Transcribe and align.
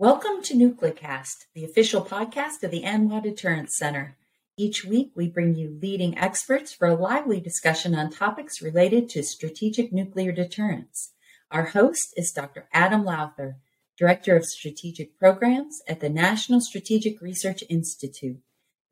Welcome 0.00 0.42
to 0.44 0.54
NucleCast, 0.54 1.46
the 1.56 1.64
official 1.64 2.04
podcast 2.04 2.62
of 2.62 2.70
the 2.70 2.84
ANWA 2.84 3.20
Deterrence 3.20 3.76
Center. 3.76 4.16
Each 4.56 4.84
week, 4.84 5.10
we 5.16 5.26
bring 5.26 5.56
you 5.56 5.76
leading 5.82 6.16
experts 6.16 6.72
for 6.72 6.86
a 6.86 6.94
lively 6.94 7.40
discussion 7.40 7.96
on 7.96 8.08
topics 8.08 8.62
related 8.62 9.08
to 9.08 9.24
strategic 9.24 9.92
nuclear 9.92 10.30
deterrence. 10.30 11.14
Our 11.50 11.64
host 11.64 12.14
is 12.16 12.30
Dr. 12.30 12.68
Adam 12.72 13.04
Lowther, 13.04 13.56
Director 13.98 14.36
of 14.36 14.44
Strategic 14.44 15.18
Programs 15.18 15.80
at 15.88 15.98
the 15.98 16.08
National 16.08 16.60
Strategic 16.60 17.20
Research 17.20 17.64
Institute. 17.68 18.38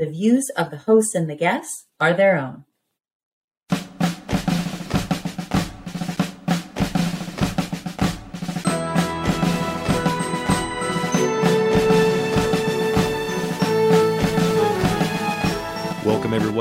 The 0.01 0.11
views 0.11 0.51
of 0.57 0.73
the 0.73 0.79
hosts 0.79 1.15
and 1.15 1.31
the 1.31 1.37
guests 1.37 1.87
are 2.01 2.15
their 2.15 2.37
own. 2.37 2.65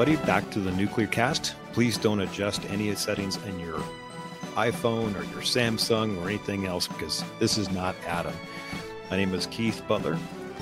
Everybody, 0.06 0.28
back 0.28 0.52
to 0.52 0.60
the 0.60 0.70
NucleCast. 0.70 1.56
Please 1.74 1.98
don't 1.98 2.20
adjust 2.20 2.64
any 2.70 2.94
settings 2.94 3.38
in 3.38 3.60
your 3.60 3.80
iPhone 4.54 5.20
or 5.20 5.24
your 5.34 5.42
Samsung 5.42 6.22
or 6.22 6.30
anything 6.30 6.68
else 6.68 6.88
because 6.88 7.24
this 7.40 7.58
is 7.58 7.72
not 7.72 7.96
Adam. 8.06 8.36
My 9.10 9.18
name 9.18 9.34
is 9.34 9.48
Keith 9.48 9.82
Butler. 9.88 10.16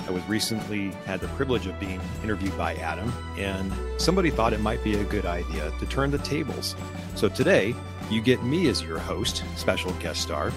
I 0.08 0.12
was 0.12 0.26
recently 0.30 0.92
had 1.04 1.20
the 1.20 1.28
privilege 1.28 1.66
of 1.66 1.78
being 1.78 2.00
interviewed 2.22 2.56
by 2.56 2.76
Adam, 2.76 3.12
and 3.36 3.70
somebody 4.00 4.30
thought 4.30 4.54
it 4.54 4.60
might 4.60 4.82
be 4.82 4.94
a 4.94 5.04
good 5.04 5.26
idea 5.26 5.70
to 5.78 5.86
turn 5.88 6.10
the 6.10 6.18
tables. 6.20 6.74
So 7.14 7.28
today, 7.28 7.74
you 8.10 8.22
get 8.22 8.42
me 8.44 8.68
as 8.68 8.80
your 8.80 8.98
host, 8.98 9.44
special 9.56 9.92
guest 10.00 10.22
star, 10.22 10.52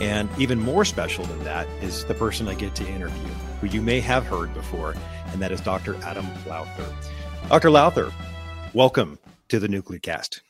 and 0.00 0.30
even 0.38 0.58
more 0.58 0.86
special 0.86 1.26
than 1.26 1.44
that 1.44 1.68
is 1.82 2.06
the 2.06 2.14
person 2.14 2.48
I 2.48 2.54
get 2.54 2.74
to 2.76 2.88
interview, 2.88 3.28
who 3.60 3.66
you 3.66 3.82
may 3.82 4.00
have 4.00 4.24
heard 4.24 4.54
before, 4.54 4.94
and 5.32 5.42
that 5.42 5.52
is 5.52 5.60
Dr. 5.60 5.96
Adam 5.96 6.26
Lowther. 6.46 6.94
Dr. 7.48 7.70
Lowther, 7.70 8.10
welcome 8.72 9.18
to 9.48 9.58
the 9.58 9.68
NucleCast. 9.68 10.40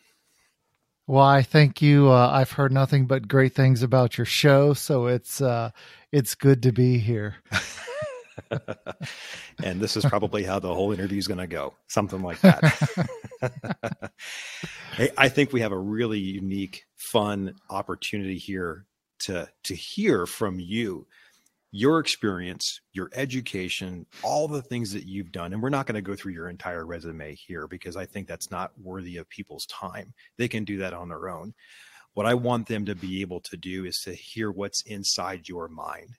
Why, 1.06 1.42
thank 1.42 1.82
you. 1.82 2.10
Uh, 2.10 2.30
I've 2.32 2.52
heard 2.52 2.72
nothing 2.72 3.06
but 3.06 3.26
great 3.26 3.54
things 3.54 3.82
about 3.82 4.16
your 4.16 4.24
show, 4.24 4.72
so 4.72 5.06
it's 5.06 5.40
uh, 5.40 5.70
it's 6.12 6.34
good 6.34 6.62
to 6.62 6.72
be 6.72 6.98
here. 6.98 7.34
and 9.62 9.80
this 9.80 9.96
is 9.96 10.04
probably 10.04 10.44
how 10.44 10.58
the 10.58 10.72
whole 10.72 10.92
interview 10.92 11.18
is 11.18 11.26
going 11.26 11.38
to 11.38 11.46
go, 11.46 11.74
something 11.88 12.22
like 12.22 12.40
that. 12.40 14.12
hey, 14.92 15.10
I 15.18 15.28
think 15.28 15.52
we 15.52 15.60
have 15.60 15.72
a 15.72 15.78
really 15.78 16.20
unique, 16.20 16.84
fun 16.96 17.56
opportunity 17.68 18.38
here 18.38 18.86
to 19.20 19.48
to 19.64 19.74
hear 19.74 20.26
from 20.26 20.60
you 20.60 21.06
your 21.74 21.98
experience, 21.98 22.80
your 22.92 23.10
education, 23.14 24.04
all 24.22 24.46
the 24.46 24.60
things 24.60 24.92
that 24.92 25.06
you've 25.06 25.32
done. 25.32 25.54
And 25.54 25.62
we're 25.62 25.70
not 25.70 25.86
going 25.86 25.94
to 25.94 26.02
go 26.02 26.14
through 26.14 26.32
your 26.32 26.50
entire 26.50 26.84
resume 26.84 27.34
here 27.34 27.66
because 27.66 27.96
I 27.96 28.04
think 28.04 28.28
that's 28.28 28.50
not 28.50 28.72
worthy 28.78 29.16
of 29.16 29.28
people's 29.30 29.64
time. 29.66 30.12
They 30.36 30.48
can 30.48 30.64
do 30.64 30.76
that 30.78 30.92
on 30.92 31.08
their 31.08 31.30
own. 31.30 31.54
What 32.12 32.26
I 32.26 32.34
want 32.34 32.68
them 32.68 32.84
to 32.84 32.94
be 32.94 33.22
able 33.22 33.40
to 33.40 33.56
do 33.56 33.86
is 33.86 34.02
to 34.04 34.12
hear 34.12 34.52
what's 34.52 34.82
inside 34.82 35.48
your 35.48 35.66
mind. 35.68 36.10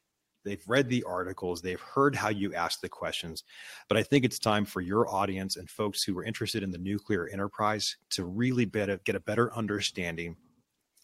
They've 0.44 0.64
read 0.68 0.90
the 0.90 1.04
articles, 1.04 1.62
they've 1.62 1.80
heard 1.80 2.16
how 2.16 2.30
you 2.30 2.54
ask 2.54 2.82
the 2.82 2.90
questions, 2.90 3.44
but 3.88 3.98
I 3.98 4.04
think 4.04 4.26
it's 4.26 4.40
time 4.40 4.66
for 4.66 4.82
your 4.82 5.08
audience 5.08 5.56
and 5.56 5.70
folks 5.70 6.04
who 6.04 6.18
are 6.18 6.24
interested 6.26 6.64
in 6.64 6.72
the 6.72 6.78
nuclear 6.78 7.30
enterprise 7.32 7.96
to 8.10 8.26
really 8.26 8.66
better, 8.66 9.00
get 9.06 9.16
a 9.16 9.22
better 9.22 9.54
understanding 9.54 10.36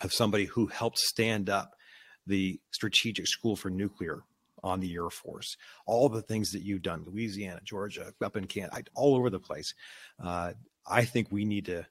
of 0.02 0.12
somebody 0.12 0.46
who 0.46 0.68
helped 0.68 0.98
stand 0.98 1.50
up 1.50 1.76
the 2.28 2.60
Strategic 2.72 3.28
School 3.28 3.56
for 3.56 3.70
Nuclear 3.70 4.24
on 4.64 4.80
the 4.80 4.94
Air 4.94 5.10
Force. 5.10 5.58
All 5.86 6.10
the 6.10 6.22
things 6.22 6.52
that 6.52 6.62
you've 6.62 6.82
done, 6.82 7.04
Louisiana, 7.06 7.62
Georgia, 7.64 8.14
up 8.24 8.36
in 8.36 8.46
Canada, 8.46 8.84
all 8.96 9.16
over 9.16 9.30
the 9.30 9.40
place. 9.40 9.74
Uh, 10.24 10.54
I 10.88 11.06
think 11.06 11.32
we 11.32 11.46
need 11.46 11.66
to 11.66 11.86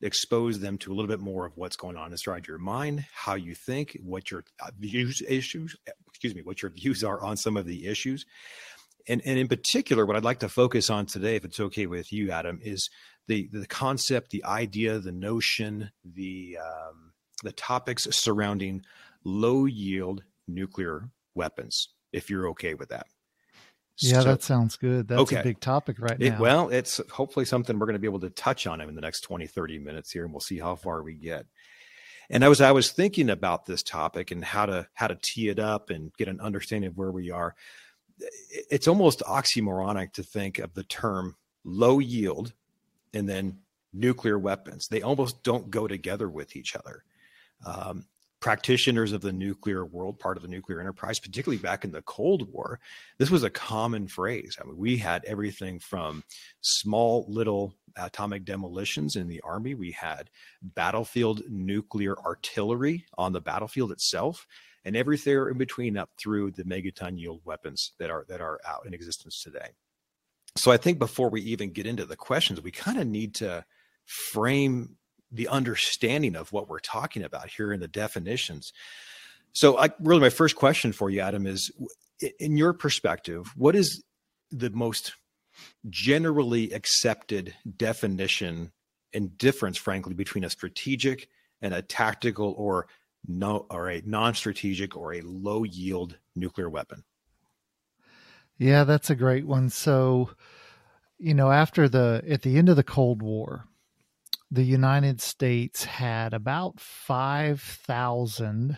expose 0.00 0.60
them 0.60 0.78
to 0.78 0.92
a 0.92 0.94
little 0.94 1.08
bit 1.08 1.20
more 1.20 1.44
of 1.44 1.56
what's 1.56 1.76
going 1.76 1.96
on 1.96 2.12
inside 2.12 2.46
your 2.46 2.58
mind, 2.58 3.04
how 3.12 3.34
you 3.34 3.54
think, 3.54 3.98
what 4.02 4.30
your 4.30 4.44
uh, 4.60 4.70
views 4.78 5.22
issues, 5.28 5.76
excuse 6.06 6.34
me, 6.34 6.42
what 6.42 6.62
your 6.62 6.70
views 6.70 7.02
are 7.02 7.22
on 7.22 7.36
some 7.36 7.56
of 7.56 7.66
the 7.66 7.86
issues. 7.86 8.24
And, 9.08 9.22
and 9.24 9.38
in 9.38 9.48
particular, 9.48 10.04
what 10.04 10.16
I'd 10.16 10.24
like 10.24 10.40
to 10.40 10.48
focus 10.48 10.90
on 10.90 11.06
today, 11.06 11.36
if 11.36 11.44
it's 11.44 11.60
okay 11.60 11.86
with 11.86 12.12
you, 12.12 12.30
Adam, 12.30 12.60
is 12.62 12.90
the 13.26 13.48
the 13.52 13.66
concept, 13.66 14.30
the 14.30 14.44
idea, 14.44 14.98
the 14.98 15.12
notion, 15.12 15.90
the 16.04 16.58
um, 16.62 17.12
the 17.42 17.52
topics 17.52 18.06
surrounding 18.10 18.82
low 19.24 19.64
yield 19.64 20.22
nuclear 20.46 21.08
weapons, 21.38 21.88
if 22.12 22.28
you're 22.28 22.48
okay 22.50 22.74
with 22.74 22.90
that. 22.90 23.06
Yeah, 24.00 24.20
so, 24.20 24.24
that 24.24 24.42
sounds 24.42 24.76
good. 24.76 25.08
That's 25.08 25.22
okay. 25.22 25.40
a 25.40 25.42
big 25.42 25.60
topic 25.60 25.96
right 25.98 26.20
it, 26.20 26.30
now. 26.30 26.40
well, 26.40 26.68
it's 26.68 27.00
hopefully 27.10 27.44
something 27.44 27.78
we're 27.78 27.86
going 27.86 27.94
to 27.94 28.00
be 28.00 28.06
able 28.06 28.20
to 28.20 28.30
touch 28.30 28.66
on 28.66 28.80
in 28.80 28.94
the 28.94 29.00
next 29.00 29.22
20, 29.22 29.46
30 29.46 29.78
minutes 29.78 30.12
here, 30.12 30.24
and 30.24 30.32
we'll 30.32 30.40
see 30.40 30.58
how 30.58 30.76
far 30.76 31.02
we 31.02 31.14
get. 31.14 31.46
And 32.30 32.44
I 32.44 32.48
was 32.48 32.60
I 32.60 32.72
was 32.72 32.92
thinking 32.92 33.30
about 33.30 33.64
this 33.64 33.82
topic 33.82 34.30
and 34.30 34.44
how 34.44 34.66
to 34.66 34.86
how 34.92 35.06
to 35.06 35.18
tee 35.20 35.48
it 35.48 35.58
up 35.58 35.88
and 35.88 36.12
get 36.14 36.28
an 36.28 36.40
understanding 36.40 36.88
of 36.88 36.98
where 36.98 37.10
we 37.10 37.30
are. 37.30 37.54
It's 38.70 38.86
almost 38.86 39.20
oxymoronic 39.20 40.12
to 40.12 40.22
think 40.22 40.58
of 40.58 40.74
the 40.74 40.84
term 40.84 41.36
low 41.64 41.98
yield 41.98 42.52
and 43.14 43.28
then 43.28 43.58
nuclear 43.92 44.38
weapons. 44.38 44.88
They 44.88 45.02
almost 45.02 45.42
don't 45.42 45.70
go 45.70 45.88
together 45.88 46.28
with 46.28 46.54
each 46.54 46.76
other. 46.76 47.04
Um, 47.64 48.06
practitioners 48.40 49.12
of 49.12 49.20
the 49.20 49.32
nuclear 49.32 49.84
world, 49.84 50.18
part 50.18 50.36
of 50.36 50.42
the 50.42 50.48
nuclear 50.48 50.80
enterprise, 50.80 51.18
particularly 51.18 51.60
back 51.60 51.84
in 51.84 51.90
the 51.90 52.02
Cold 52.02 52.52
War, 52.52 52.78
this 53.18 53.30
was 53.30 53.42
a 53.42 53.50
common 53.50 54.06
phrase. 54.06 54.56
I 54.60 54.64
mean, 54.64 54.76
we 54.76 54.96
had 54.96 55.24
everything 55.24 55.78
from 55.78 56.22
small 56.60 57.24
little 57.28 57.74
atomic 57.96 58.44
demolitions 58.44 59.16
in 59.16 59.28
the 59.28 59.40
army. 59.40 59.74
We 59.74 59.92
had 59.92 60.30
battlefield 60.62 61.42
nuclear 61.48 62.16
artillery 62.18 63.06
on 63.16 63.32
the 63.32 63.40
battlefield 63.40 63.92
itself, 63.92 64.46
and 64.84 64.96
everything 64.96 65.36
in 65.50 65.58
between 65.58 65.96
up 65.96 66.10
through 66.16 66.52
the 66.52 66.64
megaton 66.64 67.18
yield 67.18 67.40
weapons 67.44 67.92
that 67.98 68.10
are 68.10 68.24
that 68.28 68.40
are 68.40 68.60
out 68.66 68.86
in 68.86 68.94
existence 68.94 69.42
today. 69.42 69.70
So 70.56 70.70
I 70.70 70.76
think 70.76 70.98
before 70.98 71.28
we 71.28 71.40
even 71.42 71.72
get 71.72 71.86
into 71.86 72.04
the 72.04 72.16
questions, 72.16 72.60
we 72.60 72.70
kind 72.70 72.98
of 72.98 73.06
need 73.06 73.34
to 73.36 73.64
frame 74.06 74.96
the 75.30 75.48
understanding 75.48 76.36
of 76.36 76.52
what 76.52 76.68
we're 76.68 76.78
talking 76.78 77.22
about 77.22 77.50
here 77.50 77.72
in 77.72 77.80
the 77.80 77.88
definitions. 77.88 78.72
So, 79.52 79.78
I, 79.78 79.90
really, 80.00 80.20
my 80.20 80.30
first 80.30 80.56
question 80.56 80.92
for 80.92 81.10
you, 81.10 81.20
Adam, 81.20 81.46
is 81.46 81.70
in 82.38 82.56
your 82.56 82.72
perspective, 82.72 83.52
what 83.56 83.76
is 83.76 84.02
the 84.50 84.70
most 84.70 85.14
generally 85.88 86.72
accepted 86.72 87.54
definition 87.76 88.72
and 89.12 89.36
difference, 89.38 89.76
frankly, 89.76 90.14
between 90.14 90.44
a 90.44 90.50
strategic 90.50 91.28
and 91.60 91.74
a 91.74 91.82
tactical 91.82 92.54
or 92.56 92.86
no 93.26 93.66
or 93.70 93.90
a 93.90 94.02
non-strategic 94.04 94.96
or 94.96 95.14
a 95.14 95.20
low 95.22 95.64
yield 95.64 96.16
nuclear 96.36 96.68
weapon? 96.68 97.04
Yeah, 98.58 98.84
that's 98.84 99.10
a 99.10 99.14
great 99.14 99.46
one. 99.46 99.70
So, 99.70 100.30
you 101.18 101.34
know, 101.34 101.50
after 101.50 101.88
the 101.88 102.22
at 102.28 102.42
the 102.42 102.56
end 102.58 102.68
of 102.68 102.76
the 102.76 102.82
Cold 102.82 103.22
War, 103.22 103.64
the 104.50 104.64
United 104.64 105.20
States 105.20 105.84
had 105.84 106.32
about 106.32 106.80
5,000 106.80 108.76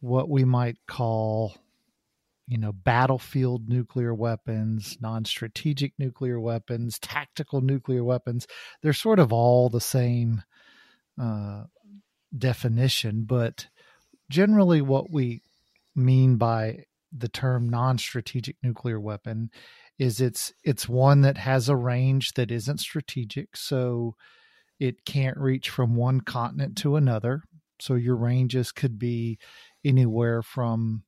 what 0.00 0.28
we 0.28 0.44
might 0.44 0.76
call 0.86 1.56
you 2.46 2.56
know 2.56 2.72
battlefield 2.72 3.68
nuclear 3.68 4.14
weapons 4.14 4.96
non-strategic 5.00 5.92
nuclear 5.98 6.38
weapons 6.38 6.98
tactical 7.00 7.60
nuclear 7.60 8.04
weapons. 8.04 8.46
They're 8.82 8.92
sort 8.92 9.18
of 9.18 9.32
all 9.32 9.68
the 9.68 9.80
same 9.80 10.44
uh, 11.20 11.64
definition 12.36 13.24
but 13.24 13.66
generally 14.30 14.80
what 14.80 15.10
we 15.10 15.42
mean 15.96 16.36
by 16.36 16.84
the 17.16 17.28
term 17.28 17.68
non-strategic 17.68 18.56
nuclear 18.62 19.00
weapon 19.00 19.50
is 19.98 20.20
it's 20.20 20.52
it's 20.62 20.88
one 20.88 21.22
that 21.22 21.36
has 21.38 21.68
a 21.68 21.76
range 21.76 22.34
that 22.34 22.50
isn't 22.50 22.78
strategic. 22.78 23.56
So 23.56 24.14
it 24.78 25.04
can't 25.04 25.36
reach 25.36 25.70
from 25.70 25.96
one 25.96 26.20
continent 26.20 26.76
to 26.78 26.96
another. 26.96 27.42
So 27.80 27.94
your 27.94 28.16
ranges 28.16 28.72
could 28.72 28.98
be 28.98 29.38
anywhere 29.84 30.42
from, 30.42 31.04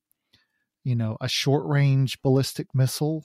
you 0.85 0.95
know, 0.97 1.17
a 1.21 1.29
short 1.29 1.67
range 1.67 2.21
ballistic 2.23 2.69
missile, 2.75 3.25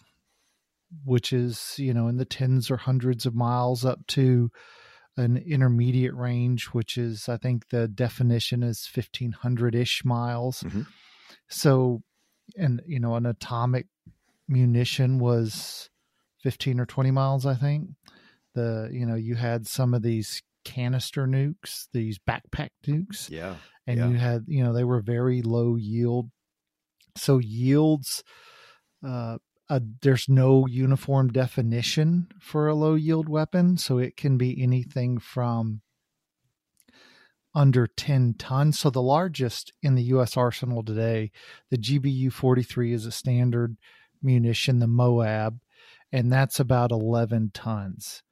which 1.03 1.31
is, 1.33 1.75
you 1.77 1.93
know, 1.93 2.07
in 2.07 2.17
the 2.17 2.25
tens 2.25 2.71
or 2.71 2.77
hundreds 2.77 3.25
of 3.25 3.35
miles, 3.35 3.85
up 3.85 4.05
to 4.07 4.49
an 5.17 5.37
intermediate 5.37 6.15
range, 6.15 6.65
which 6.67 6.97
is, 6.97 7.29
I 7.29 7.37
think 7.37 7.69
the 7.69 7.87
definition 7.87 8.63
is 8.63 8.89
1500 8.93 9.75
ish 9.75 10.03
miles. 10.03 10.63
Mm-hmm. 10.63 10.81
So, 11.47 12.01
and, 12.57 12.81
you 12.85 12.99
know, 12.99 13.15
an 13.15 13.25
atomic 13.25 13.87
munition 14.47 15.19
was 15.19 15.89
15 16.43 16.79
or 16.79 16.85
20 16.85 17.11
miles, 17.11 17.45
I 17.45 17.55
think 17.55 17.89
the 18.55 18.89
you 18.91 19.05
know 19.05 19.15
you 19.15 19.35
had 19.35 19.67
some 19.67 19.93
of 19.93 20.01
these 20.01 20.41
canister 20.65 21.25
nukes, 21.25 21.87
these 21.93 22.19
backpack 22.19 22.71
nukes. 22.85 23.29
Yeah. 23.29 23.55
And 23.87 23.99
yeah. 23.99 24.07
you 24.09 24.15
had, 24.17 24.43
you 24.47 24.63
know, 24.63 24.73
they 24.73 24.83
were 24.83 24.99
very 24.99 25.41
low 25.41 25.75
yield. 25.77 26.31
So 27.15 27.37
yields, 27.37 28.23
uh, 29.07 29.37
uh, 29.69 29.79
there's 30.01 30.27
no 30.27 30.67
uniform 30.67 31.31
definition 31.31 32.27
for 32.41 32.67
a 32.67 32.75
low 32.75 32.95
yield 32.95 33.29
weapon. 33.29 33.77
So 33.77 33.99
it 33.99 34.17
can 34.17 34.37
be 34.37 34.61
anything 34.61 35.19
from 35.19 35.81
under 37.53 37.87
10 37.87 38.35
tons. 38.37 38.79
So 38.79 38.89
the 38.89 39.01
largest 39.01 39.71
in 39.81 39.95
the 39.95 40.03
U.S. 40.03 40.35
arsenal 40.35 40.83
today, 40.83 41.31
the 41.69 41.77
GBU 41.77 42.33
43 42.33 42.91
is 42.91 43.05
a 43.05 43.11
standard 43.11 43.77
munition, 44.21 44.79
the 44.79 44.87
Moab, 44.87 45.59
and 46.11 46.33
that's 46.33 46.59
about 46.59 46.91
11 46.91 47.51
tons 47.53 48.23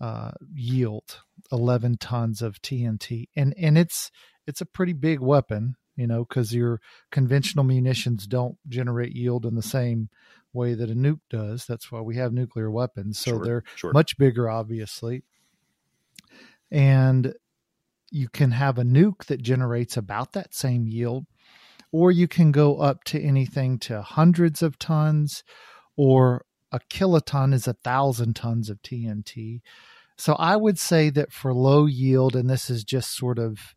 uh, 0.00 0.32
yield, 0.54 1.20
11 1.52 1.96
tons 1.98 2.42
of 2.42 2.60
TNT, 2.62 3.28
and 3.36 3.54
and 3.58 3.78
it's 3.78 4.10
it's 4.46 4.60
a 4.60 4.66
pretty 4.66 4.92
big 4.92 5.20
weapon, 5.20 5.76
you 5.96 6.06
know, 6.06 6.24
because 6.24 6.54
your 6.54 6.80
conventional 7.10 7.64
munitions 7.64 8.26
don't 8.26 8.56
generate 8.68 9.12
yield 9.14 9.44
in 9.46 9.54
the 9.54 9.62
same 9.62 10.08
way 10.52 10.74
that 10.74 10.90
a 10.90 10.94
nuke 10.94 11.20
does. 11.30 11.66
That's 11.66 11.90
why 11.90 12.00
we 12.00 12.16
have 12.16 12.32
nuclear 12.32 12.70
weapons, 12.70 13.18
so 13.18 13.32
Sure, 13.32 13.44
they're 13.44 13.64
sure. 13.74 13.92
much 13.92 14.16
bigger, 14.18 14.48
obviously, 14.48 15.22
and 16.70 17.34
you 18.10 18.28
can 18.28 18.52
have 18.52 18.78
a 18.78 18.84
nuke 18.84 19.24
that 19.26 19.42
generates 19.42 19.96
about 19.96 20.32
that 20.32 20.54
same 20.54 20.86
yield, 20.86 21.26
or 21.92 22.10
you 22.10 22.28
can 22.28 22.52
go 22.52 22.78
up 22.78 23.04
to 23.04 23.20
anything 23.20 23.78
to 23.80 24.00
hundreds 24.02 24.62
of 24.62 24.78
tons, 24.78 25.42
or 25.96 26.44
a 26.72 26.80
kiloton 26.90 27.52
is 27.52 27.66
a 27.66 27.74
thousand 27.74 28.36
tons 28.36 28.70
of 28.70 28.82
TNT. 28.82 29.60
So 30.18 30.34
I 30.34 30.56
would 30.56 30.78
say 30.78 31.10
that 31.10 31.32
for 31.32 31.52
low 31.52 31.86
yield, 31.86 32.34
and 32.34 32.48
this 32.48 32.70
is 32.70 32.84
just 32.84 33.14
sort 33.16 33.38
of 33.38 33.74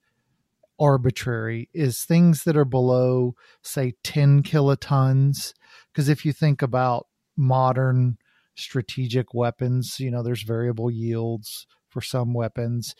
arbitrary, 0.79 1.69
is 1.73 2.03
things 2.03 2.43
that 2.43 2.55
are 2.55 2.65
below, 2.65 3.35
say, 3.61 3.93
10 4.03 4.43
kilotons. 4.43 5.53
Because 5.91 6.07
if 6.07 6.25
you 6.25 6.31
think 6.31 6.61
about 6.61 7.07
modern 7.35 8.17
strategic 8.55 9.33
weapons, 9.33 9.99
you 9.99 10.09
know, 10.09 10.23
there's 10.23 10.43
variable 10.43 10.89
yields 10.89 11.67
for 11.89 12.01
some 12.01 12.33
weapons, 12.33 12.95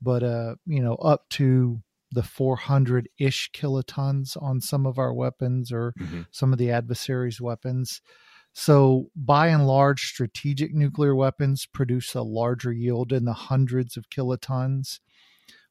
but, 0.00 0.22
uh, 0.22 0.54
you 0.66 0.82
know, 0.82 0.94
up 0.96 1.28
to 1.30 1.82
the 2.10 2.22
400 2.22 3.08
ish 3.18 3.50
kilotons 3.52 4.40
on 4.40 4.60
some 4.60 4.86
of 4.86 4.98
our 4.98 5.12
weapons 5.12 5.70
or 5.70 5.92
Mhm. 5.98 6.26
some 6.30 6.52
of 6.52 6.58
the 6.58 6.70
adversaries' 6.70 7.40
weapons. 7.40 8.00
So, 8.60 9.12
by 9.14 9.46
and 9.48 9.68
large, 9.68 10.06
strategic 10.06 10.74
nuclear 10.74 11.14
weapons 11.14 11.64
produce 11.64 12.16
a 12.16 12.22
larger 12.22 12.72
yield 12.72 13.12
in 13.12 13.24
the 13.24 13.32
hundreds 13.32 13.96
of 13.96 14.10
kilotons, 14.10 14.98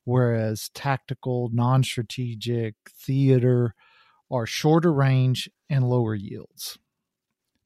whereas 0.06 0.70
tactical, 0.74 1.50
non 1.52 1.84
strategic, 1.84 2.76
theater 2.90 3.76
are 4.32 4.46
shorter 4.46 4.94
range 4.94 5.50
and 5.70 5.90
lower 5.90 6.16
yields, 6.16 6.80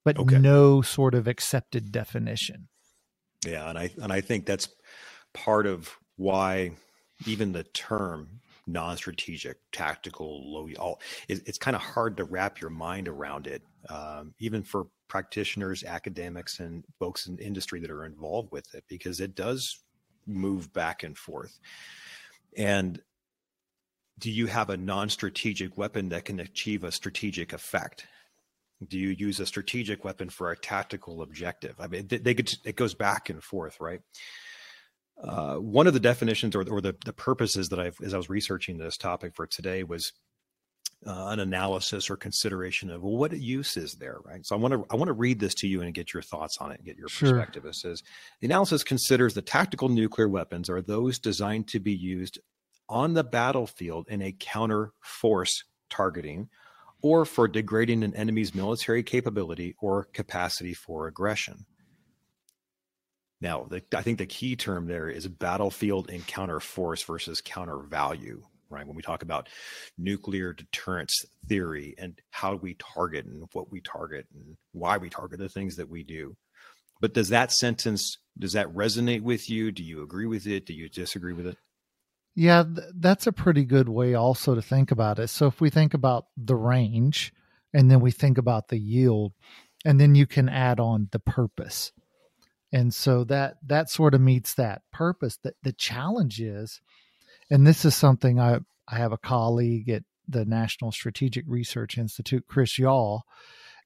but 0.04 0.18
Okay. 0.18 0.42
no 0.42 0.82
sort 0.82 1.14
of 1.14 1.28
accepted 1.28 1.92
definition. 1.92 2.70
Yeah, 3.46 3.70
and 3.70 3.78
I 3.78 3.92
and 4.02 4.12
I 4.12 4.22
think 4.22 4.46
that's 4.46 4.70
part 5.34 5.68
of 5.68 5.96
why 6.18 6.72
even 7.28 7.52
the 7.52 7.64
term 7.64 8.42
non-strategic, 8.68 9.58
tactical, 9.72 10.52
low, 10.54 10.70
all 10.80 11.02
it, 11.28 11.42
it's 11.48 11.58
kind 11.58 11.76
of 11.76 11.82
hard 11.82 12.18
to 12.18 12.24
wrap 12.24 12.62
your 12.62 12.70
mind 12.70 13.08
around 13.08 13.48
it, 13.48 13.64
um, 13.90 14.34
even 14.40 14.64
for 14.64 14.88
practitioners, 15.12 15.84
academics, 15.84 16.62
and 16.62 16.86
folks 16.98 17.28
in 17.28 17.38
industry 17.38 17.82
that 17.82 17.92
are 17.92 18.06
involved 18.06 18.50
with 18.50 18.74
it, 18.74 18.86
because 18.88 19.20
it 19.20 19.36
does 19.36 19.78
move 20.26 20.72
back 20.72 21.04
and 21.04 21.18
forth. 21.18 21.60
And 22.56 23.02
do 24.18 24.32
you 24.32 24.46
have 24.48 24.70
a 24.70 24.78
non-strategic 24.78 25.78
weapon 25.78 26.10
that 26.10 26.24
can 26.24 26.40
achieve 26.40 26.86
a 26.86 26.94
strategic 26.94 27.52
effect? 27.52 28.08
do 28.88 28.98
you 28.98 29.10
use 29.10 29.40
a 29.40 29.46
strategic 29.46 30.04
weapon 30.04 30.30
for 30.30 30.50
a 30.50 30.58
tactical 30.58 31.22
objective? 31.22 31.76
I 31.80 31.88
mean, 31.88 32.08
they, 32.08 32.18
they 32.18 32.34
could, 32.34 32.52
it 32.66 32.76
goes 32.76 32.94
back 32.94 33.30
and 33.30 33.44
forth, 33.44 33.80
right? 33.80 34.02
Uh, 35.22 35.58
one 35.58 35.86
of 35.86 35.94
the 35.94 36.00
definitions 36.00 36.56
or, 36.56 36.68
or 36.68 36.82
the, 36.82 36.96
the 37.06 37.14
purposes 37.14 37.70
that 37.70 37.80
I've, 37.80 37.98
as 38.04 38.14
I 38.14 38.18
was 38.18 38.30
researching 38.30 38.80
this 38.80 38.98
topic 38.98 39.36
for 39.36 39.46
today 39.46 39.84
was 39.84 40.14
uh, 41.06 41.28
an 41.30 41.40
analysis 41.40 42.10
or 42.10 42.16
consideration 42.16 42.90
of 42.92 43.02
well, 43.02 43.18
what 43.18 43.36
use 43.36 43.76
is 43.78 43.96
there, 43.96 44.18
right? 44.24 44.46
So 44.46 44.56
I 44.56 44.60
want 44.60 44.74
to 44.74 44.86
I 44.92 44.96
want 44.96 45.08
to 45.10 45.14
read 45.14 45.40
this 45.40 45.56
to 45.56 45.68
you 45.68 45.82
and 45.82 45.94
get 45.94 46.14
your 46.14 46.24
thoughts 46.24 46.58
on 46.60 46.72
it, 46.72 46.78
and 46.78 46.86
get 46.86 46.98
your 46.98 47.10
Sure. 47.10 47.32
perspective. 47.32 47.66
It 47.66 47.76
says 47.76 48.04
the 48.40 48.48
analysis 48.48 48.84
considers 48.84 49.34
the 49.34 49.42
tactical 49.42 49.90
nuclear 49.90 50.28
weapons 50.30 50.70
are 50.70 50.82
those 50.82 51.18
designed 51.20 51.68
to 51.70 51.80
be 51.80 51.94
used 51.94 52.40
on 52.88 53.14
the 53.14 53.24
battlefield 53.24 54.08
in 54.10 54.22
a 54.22 54.36
counter 54.40 54.92
force 55.02 55.64
targeting 55.90 56.50
or 57.02 57.26
for 57.26 57.48
degrading 57.48 58.04
an 58.04 58.16
enemy's 58.16 58.54
military 58.54 59.02
capability 59.02 59.76
or 59.82 60.04
capacity 60.14 60.74
for 60.74 61.08
aggression. 61.08 61.66
Now, 63.40 63.66
the, 63.68 63.82
I 63.96 64.04
think 64.04 64.20
the 64.20 64.28
key 64.28 64.56
term 64.56 64.86
there 64.86 65.10
is 65.10 65.28
battlefield 65.28 66.12
and 66.12 66.26
counter 66.28 66.60
force 66.60 67.02
versus 67.02 67.42
counter 67.42 67.80
value, 67.80 68.44
right? 68.72 68.86
When 68.86 68.96
we 68.96 69.02
talk 69.02 69.24
about 69.24 69.50
nuclear 69.98 70.54
deterrence 70.54 71.26
theory 71.48 71.96
and 71.98 72.20
how 72.32 72.56
we 72.56 72.76
target 72.76 73.26
and 73.26 73.48
what 73.54 73.72
we 73.72 73.82
target 73.82 74.26
and 74.34 74.58
why 74.72 74.98
we 74.98 75.10
target 75.10 75.40
the 75.40 75.50
things 75.50 75.76
that 75.76 75.90
we 75.90 76.04
do. 76.04 76.36
But 77.00 77.14
does 77.14 77.30
that 77.30 77.52
sentence 77.52 78.18
does 78.38 78.54
that 78.54 78.74
resonate 78.74 79.22
with 79.22 79.50
you? 79.50 79.72
Do 79.72 79.84
you 79.84 80.02
agree 80.02 80.28
with 80.28 80.48
it? 80.48 80.66
Do 80.66 80.74
you 80.74 80.90
disagree 80.90 81.34
with 81.34 81.48
it? 81.48 81.58
Yeah, 82.36 82.64
th- 82.64 82.88
that's 82.96 83.28
a 83.28 83.34
pretty 83.34 83.66
good 83.66 83.90
way 83.90 84.14
also 84.14 84.56
to 84.56 84.62
think 84.62 84.92
about 84.92 85.20
it. 85.20 85.28
So 85.28 85.48
if 85.48 85.60
we 85.60 85.70
think 85.70 85.94
about 85.94 86.28
the 86.38 86.56
range 86.56 87.34
and 87.74 87.92
then 87.92 88.00
we 88.00 88.12
think 88.12 88.38
about 88.38 88.70
the 88.70 88.80
yield 88.80 89.34
and 89.84 90.00
then 90.00 90.16
you 90.16 90.26
can 90.26 90.48
add 90.48 90.80
on 90.80 91.10
the 91.12 91.20
purpose. 91.20 91.92
And 92.72 92.94
so 92.94 93.26
that 93.26 93.58
that 93.66 93.90
sort 93.90 94.14
of 94.14 94.22
meets 94.22 94.54
that 94.54 94.84
purpose. 94.94 95.38
That 95.44 95.56
the 95.62 95.74
challenge 95.74 96.40
is 96.40 96.80
and 97.52 97.68
this 97.68 97.86
is 97.86 97.96
something 97.96 98.40
I 98.40 98.60
I 98.88 98.96
have 98.98 99.12
a 99.12 99.18
colleague 99.18 99.90
at 99.90 100.04
the 100.28 100.46
National 100.46 100.92
Strategic 100.92 101.46
Research 101.48 101.98
Institute, 101.98 102.46
Chris 102.48 102.78
Yeaw, 102.80 103.22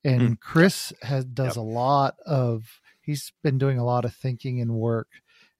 and 0.03 0.21
Mm. 0.21 0.39
Chris 0.39 0.93
has 1.01 1.25
does 1.25 1.57
Yep. 1.57 1.57
a 1.57 1.61
lot 1.67 2.15
of 2.25 2.79
he's 3.01 3.33
been 3.43 3.57
doing 3.57 3.77
a 3.79 3.85
lot 3.85 4.05
of 4.05 4.13
thinking 4.15 4.61
and 4.61 4.71
work 4.75 5.07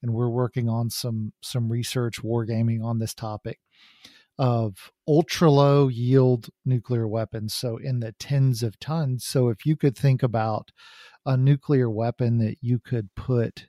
and 0.02 0.14
we're 0.14 0.30
working 0.30 0.70
on 0.70 0.90
some 0.90 1.34
some 1.42 1.72
research 1.72 2.22
wargaming 2.24 2.84
on 2.84 3.00
this 3.00 3.14
topic 3.14 3.60
of 4.38 4.92
ultra 5.08 5.50
low 5.50 5.88
yield 5.88 6.50
nuclear 6.66 7.08
weapons 7.08 7.54
so 7.54 7.78
in 7.78 8.02
the 8.02 8.12
tens 8.20 8.62
of 8.64 8.78
tons 8.80 9.24
so 9.26 9.48
if 9.50 9.66
you 9.66 9.76
could 9.78 9.98
think 9.98 10.22
about 10.22 10.72
a 11.26 11.38
nuclear 11.38 11.90
weapon 11.90 12.38
that 12.40 12.58
you 12.62 12.78
could 12.78 13.08
put 13.16 13.68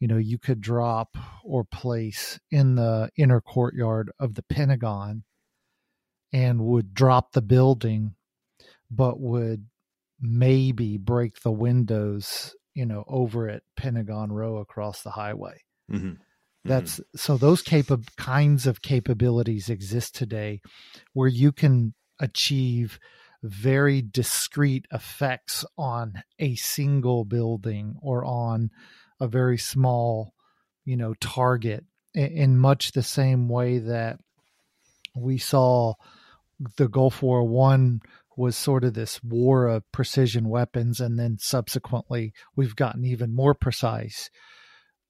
you 0.00 0.08
know 0.08 0.16
you 0.16 0.38
could 0.38 0.60
drop 0.60 1.16
or 1.44 1.64
place 1.64 2.38
in 2.50 2.74
the 2.74 3.10
inner 3.16 3.40
courtyard 3.40 4.10
of 4.18 4.34
the 4.34 4.42
pentagon 4.42 5.24
and 6.32 6.60
would 6.60 6.94
drop 6.94 7.32
the 7.32 7.42
building 7.42 8.14
but 8.90 9.20
would 9.20 9.66
maybe 10.20 10.96
break 10.98 11.40
the 11.42 11.52
windows 11.52 12.54
you 12.74 12.86
know 12.86 13.04
over 13.06 13.48
at 13.48 13.62
pentagon 13.76 14.32
row 14.32 14.56
across 14.58 15.02
the 15.02 15.10
highway 15.10 15.58
Mm-hmm. 15.92 16.14
that's 16.64 17.00
so 17.14 17.36
those 17.36 17.60
capa- 17.60 18.00
kinds 18.16 18.66
of 18.66 18.80
capabilities 18.80 19.68
exist 19.68 20.14
today 20.14 20.60
where 21.12 21.28
you 21.28 21.52
can 21.52 21.92
achieve 22.20 22.98
very 23.42 24.00
discrete 24.00 24.86
effects 24.90 25.66
on 25.76 26.22
a 26.38 26.54
single 26.54 27.26
building 27.26 27.96
or 28.00 28.24
on 28.24 28.70
a 29.20 29.28
very 29.28 29.58
small 29.58 30.34
you 30.84 30.96
know 30.96 31.14
target 31.20 31.84
in 32.14 32.58
much 32.58 32.92
the 32.92 33.02
same 33.02 33.48
way 33.48 33.78
that 33.78 34.18
we 35.16 35.38
saw 35.38 35.94
the 36.76 36.88
Gulf 36.88 37.22
War 37.22 37.44
1 37.44 38.00
was 38.36 38.56
sort 38.56 38.84
of 38.84 38.94
this 38.94 39.22
war 39.22 39.66
of 39.68 39.90
precision 39.92 40.48
weapons 40.48 41.00
and 41.00 41.18
then 41.18 41.38
subsequently 41.38 42.32
we've 42.56 42.76
gotten 42.76 43.04
even 43.04 43.34
more 43.34 43.54
precise. 43.54 44.30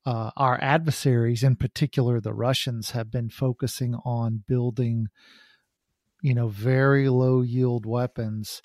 Uh, 0.06 0.30
our 0.36 0.58
adversaries, 0.60 1.42
in 1.42 1.56
particular 1.56 2.20
the 2.20 2.34
Russians, 2.34 2.90
have 2.90 3.10
been 3.10 3.30
focusing 3.30 3.94
on 4.04 4.44
building, 4.46 5.06
you 6.22 6.34
know, 6.34 6.48
very 6.48 7.08
low 7.08 7.40
yield 7.40 7.86
weapons 7.86 8.60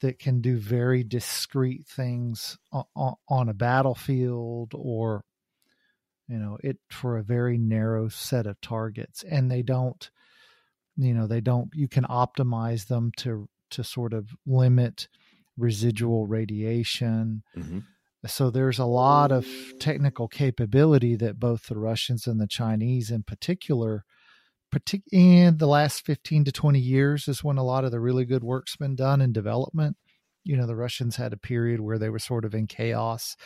that 0.00 0.18
can 0.18 0.40
do 0.40 0.56
very 0.56 1.04
discrete 1.04 1.86
things 1.86 2.58
on, 2.72 3.14
on 3.28 3.48
a 3.48 3.54
battlefield 3.54 4.72
or, 4.74 5.24
you 6.28 6.38
know, 6.38 6.58
it 6.62 6.78
for 6.90 7.18
a 7.18 7.22
very 7.22 7.58
narrow 7.58 8.08
set 8.08 8.46
of 8.46 8.60
targets. 8.60 9.22
And 9.22 9.50
they 9.50 9.62
don't, 9.62 10.10
you 10.96 11.14
know, 11.14 11.26
they 11.26 11.40
don't, 11.40 11.70
you 11.74 11.88
can 11.88 12.04
optimize 12.04 12.86
them 12.86 13.12
to, 13.18 13.48
to 13.70 13.84
sort 13.84 14.12
of 14.12 14.30
limit 14.46 15.08
residual 15.56 16.26
radiation 16.26 17.42
Mm-hmm. 17.56 17.80
so 18.26 18.50
there's 18.50 18.78
a 18.78 18.86
lot 18.86 19.30
of 19.30 19.46
technical 19.78 20.28
capability 20.28 21.16
that 21.16 21.38
both 21.38 21.66
the 21.66 21.78
Russians 21.78 22.26
and 22.26 22.40
the 22.40 22.46
Chinese 22.46 23.10
in 23.10 23.22
particular 23.22 24.04
particularly 24.70 25.40
in 25.40 25.58
the 25.58 25.66
last 25.66 26.04
15 26.06 26.44
to 26.44 26.52
20 26.52 26.78
years 26.78 27.28
is 27.28 27.44
when 27.44 27.58
a 27.58 27.64
lot 27.64 27.84
of 27.84 27.90
the 27.90 28.00
really 28.00 28.24
good 28.24 28.44
work's 28.44 28.76
been 28.76 28.94
done 28.94 29.20
in 29.20 29.32
development. 29.32 29.96
You 30.44 30.56
know, 30.56 30.66
the 30.66 30.76
Russians 30.76 31.16
had 31.16 31.32
a 31.32 31.38
period 31.38 31.80
where 31.80 31.98
they 31.98 32.08
were 32.08 32.18
sort 32.18 32.44
of 32.44 32.54
in 32.54 32.66
chaos, 32.66 33.36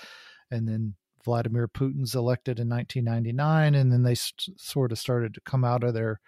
and 0.51 0.69
then 0.69 0.95
Vladimir 1.25 1.67
Putin's 1.67 2.15
elected 2.15 2.61
in 2.61 2.69
1999, 2.69 3.75
and 3.75 3.91
then 3.91 4.03
they 4.03 4.15
st- 4.15 4.61
sort 4.61 4.93
of 4.93 4.99
started 4.99 5.35
to 5.35 5.41
come 5.41 5.65
out 5.65 5.83
of 5.83 5.95
their 5.95 6.21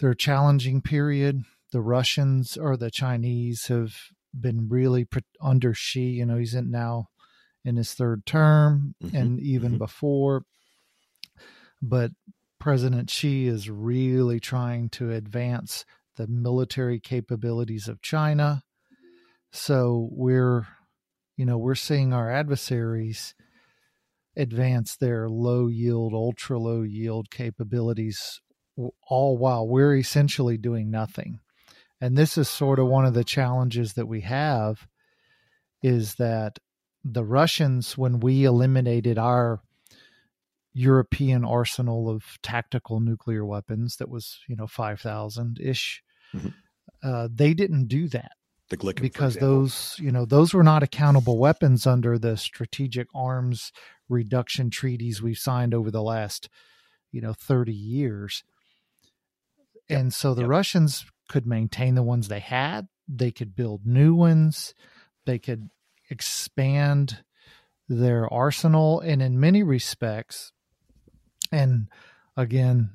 their 0.00 0.14
challenging 0.14 0.82
period. 0.82 1.42
The 1.70 1.80
Russians 1.80 2.56
or 2.56 2.76
the 2.76 2.90
Chinese 2.90 3.66
have 3.66 3.94
been 4.38 4.68
really 4.68 5.04
pre- 5.04 5.22
under 5.40 5.72
Xi. 5.72 6.00
You 6.00 6.26
know, 6.26 6.36
he's 6.36 6.54
in 6.54 6.70
now 6.70 7.06
in 7.64 7.76
his 7.76 7.94
third 7.94 8.26
term, 8.26 8.94
mm-hmm. 9.02 9.16
and 9.16 9.40
even 9.40 9.72
mm-hmm. 9.72 9.78
before. 9.78 10.44
But 11.80 12.10
President 12.62 13.10
Xi 13.10 13.48
is 13.48 13.68
really 13.68 14.38
trying 14.38 14.88
to 14.90 15.10
advance 15.10 15.84
the 16.14 16.28
military 16.28 17.00
capabilities 17.00 17.88
of 17.88 18.00
China. 18.00 18.62
So 19.50 20.08
we're, 20.12 20.68
you 21.36 21.44
know, 21.44 21.58
we're 21.58 21.74
seeing 21.74 22.12
our 22.12 22.30
adversaries 22.30 23.34
advance 24.36 24.94
their 24.94 25.28
low 25.28 25.66
yield, 25.66 26.14
ultra 26.14 26.56
low 26.56 26.82
yield 26.82 27.32
capabilities, 27.32 28.40
all 29.08 29.36
while 29.36 29.66
we're 29.66 29.96
essentially 29.96 30.56
doing 30.56 30.88
nothing. 30.88 31.40
And 32.00 32.16
this 32.16 32.38
is 32.38 32.48
sort 32.48 32.78
of 32.78 32.86
one 32.86 33.06
of 33.06 33.14
the 33.14 33.24
challenges 33.24 33.94
that 33.94 34.06
we 34.06 34.20
have 34.20 34.86
is 35.82 36.14
that 36.14 36.60
the 37.02 37.24
Russians, 37.24 37.98
when 37.98 38.20
we 38.20 38.44
eliminated 38.44 39.18
our 39.18 39.62
European 40.74 41.44
arsenal 41.44 42.08
of 42.08 42.24
tactical 42.42 43.00
nuclear 43.00 43.44
weapons 43.44 43.96
that 43.96 44.08
was, 44.08 44.38
you 44.48 44.56
know, 44.56 44.66
5,000 44.66 45.58
ish. 45.60 46.02
Mm-hmm. 46.34 46.48
Uh, 47.02 47.28
they 47.32 47.52
didn't 47.54 47.88
do 47.88 48.08
that. 48.08 48.32
The 48.70 48.76
Glicken, 48.78 49.02
because 49.02 49.36
those, 49.36 49.96
you 49.98 50.10
know, 50.10 50.24
those 50.24 50.54
were 50.54 50.62
not 50.62 50.82
accountable 50.82 51.38
weapons 51.38 51.86
under 51.86 52.18
the 52.18 52.38
strategic 52.38 53.08
arms 53.14 53.70
reduction 54.08 54.70
treaties 54.70 55.20
we've 55.20 55.38
signed 55.38 55.74
over 55.74 55.90
the 55.90 56.02
last, 56.02 56.48
you 57.10 57.20
know, 57.20 57.34
30 57.34 57.72
years. 57.72 58.44
Yep. 59.88 60.00
And 60.00 60.14
so 60.14 60.32
the 60.32 60.42
yep. 60.42 60.50
Russians 60.50 61.04
could 61.28 61.46
maintain 61.46 61.96
the 61.96 62.02
ones 62.02 62.28
they 62.28 62.40
had, 62.40 62.88
they 63.06 63.30
could 63.30 63.54
build 63.54 63.84
new 63.84 64.14
ones, 64.14 64.74
they 65.26 65.38
could 65.38 65.68
expand 66.08 67.24
their 67.88 68.32
arsenal. 68.32 69.00
And 69.00 69.20
in 69.20 69.40
many 69.40 69.62
respects, 69.62 70.52
and 71.52 71.88
again, 72.36 72.90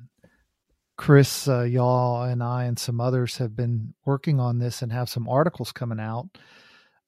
Chris, 0.98 1.46
uh, 1.46 1.60
Yeaw, 1.60 2.30
and 2.30 2.42
I, 2.42 2.64
and 2.64 2.78
some 2.78 3.00
others 3.00 3.38
have 3.38 3.54
been 3.54 3.94
working 4.04 4.40
on 4.40 4.58
this 4.58 4.82
and 4.82 4.92
have 4.92 5.08
some 5.08 5.28
articles 5.28 5.70
coming 5.70 6.00
out 6.00 6.28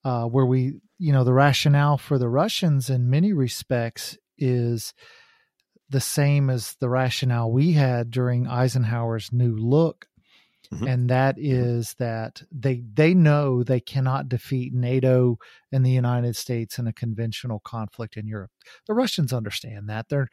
uh, 0.04 0.24
where 0.24 0.46
we, 0.46 0.74
you 0.98 1.12
know, 1.12 1.24
the 1.24 1.32
rationale 1.32 1.98
for 1.98 2.16
the 2.16 2.28
Russians 2.28 2.88
in 2.88 3.10
many 3.10 3.32
respects 3.32 4.16
is 4.38 4.94
the 5.90 6.00
same 6.00 6.48
as 6.48 6.76
the 6.80 6.88
rationale 6.88 7.50
we 7.50 7.72
had 7.72 8.10
during 8.10 8.46
Eisenhower's 8.46 9.32
New 9.32 9.56
Look. 9.56 10.06
Mm-hmm. 10.72 10.86
And 10.86 11.10
that 11.10 11.34
is 11.36 11.96
that 11.98 12.44
they 12.52 12.84
they 12.94 13.12
know 13.12 13.64
they 13.64 13.80
cannot 13.80 14.28
defeat 14.28 14.72
NATO 14.72 15.38
and 15.72 15.84
the 15.84 15.90
United 15.90 16.36
States 16.36 16.78
in 16.78 16.86
a 16.86 16.92
conventional 16.92 17.60
conflict 17.64 18.16
in 18.16 18.28
Europe. 18.28 18.52
The 18.86 18.94
Russians 18.94 19.32
understand 19.32 19.88
that. 19.88 20.08
They're 20.08 20.28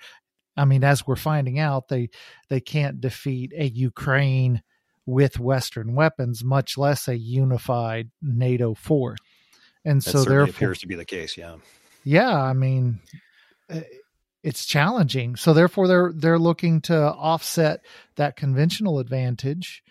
I 0.57 0.65
mean, 0.65 0.83
as 0.83 1.05
we're 1.05 1.15
finding 1.15 1.59
out, 1.59 1.87
they 1.87 2.09
they 2.49 2.59
can't 2.59 2.99
defeat 2.99 3.53
a 3.55 3.67
Ukraine 3.67 4.63
with 5.05 5.39
Western 5.39 5.95
weapons, 5.95 6.43
much 6.43 6.77
less 6.77 7.07
a 7.07 7.17
unified 7.17 8.11
NATO 8.21 8.73
force. 8.73 9.19
And 9.85 10.01
that 10.01 10.11
so 10.11 10.23
therefore 10.25 10.49
appears 10.49 10.79
to 10.79 10.87
be 10.87 10.95
the 10.95 11.05
case. 11.05 11.37
Yeah. 11.37 11.55
Yeah. 12.03 12.35
I 12.35 12.53
mean, 12.53 12.99
eh, 13.69 13.83
it's 14.43 14.65
challenging. 14.65 15.37
So 15.37 15.53
therefore 15.53 15.87
they're, 15.87 16.11
they're 16.13 16.37
looking 16.37 16.81
to 16.81 16.95
offset 16.95 17.85
that 18.17 18.35
conventional 18.35 18.99
advantage 18.99 19.81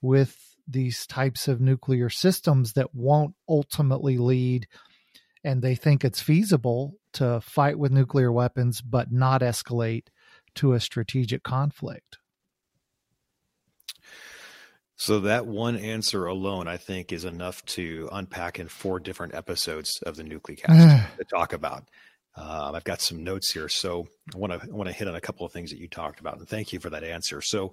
with 0.00 0.56
these 0.68 1.06
types 1.06 1.48
of 1.48 1.60
nuclear 1.60 2.08
systems 2.08 2.74
that 2.74 2.94
won't 2.94 3.34
ultimately 3.48 4.16
lead 4.16 4.68
and 5.44 5.60
they 5.60 5.74
think 5.74 6.04
it's 6.04 6.22
feasible 6.22 6.94
to 7.14 7.40
fight 7.40 7.78
with 7.78 7.92
nuclear 7.92 8.32
weapons 8.32 8.80
but 8.80 9.12
not 9.12 9.40
escalate 9.40 10.06
to 10.54 10.72
a 10.72 10.80
strategic 10.80 11.42
conflict. 11.42 12.18
So 14.96 15.20
that 15.20 15.46
one 15.46 15.76
answer 15.76 16.26
alone, 16.26 16.68
I 16.68 16.76
think, 16.76 17.12
is 17.12 17.24
enough 17.24 17.64
to 17.66 18.08
unpack 18.12 18.60
in 18.60 18.68
four 18.68 19.00
different 19.00 19.34
episodes 19.34 20.00
of 20.06 20.14
the 20.14 20.22
Nuclecast 20.22 21.06
to 21.18 21.24
talk 21.24 21.52
about. 21.52 21.88
Uh, 22.36 22.70
I've 22.72 22.84
got 22.84 23.00
some 23.00 23.24
notes 23.24 23.52
here, 23.52 23.68
so 23.68 24.06
I 24.32 24.38
want 24.38 24.62
to 24.62 24.70
want 24.70 24.88
to 24.88 24.94
hit 24.94 25.08
on 25.08 25.16
a 25.16 25.20
couple 25.20 25.44
of 25.44 25.52
things 25.52 25.70
that 25.70 25.80
you 25.80 25.88
talked 25.88 26.20
about, 26.20 26.38
and 26.38 26.48
thank 26.48 26.72
you 26.72 26.78
for 26.78 26.88
that 26.90 27.04
answer. 27.04 27.42
So, 27.42 27.72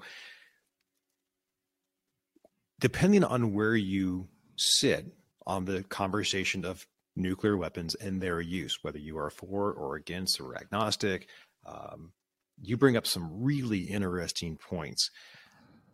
depending 2.80 3.24
on 3.24 3.54
where 3.54 3.76
you 3.76 4.28
sit 4.58 5.06
on 5.46 5.66
the 5.66 5.84
conversation 5.84 6.66
of 6.66 6.86
nuclear 7.20 7.58
weapons 7.58 7.96
and 7.96 8.22
their 8.22 8.42
use, 8.42 8.80
whether 8.82 8.98
you 8.98 9.18
are 9.18 9.30
for 9.30 9.72
or 9.72 9.96
against 9.96 10.40
or 10.40 10.56
agnostic. 10.56 11.28
Um, 11.66 12.14
you 12.62 12.78
bring 12.78 12.98
up 12.98 13.08
some 13.08 13.44
really 13.44 13.80
interesting 13.80 14.58
points. 14.58 15.12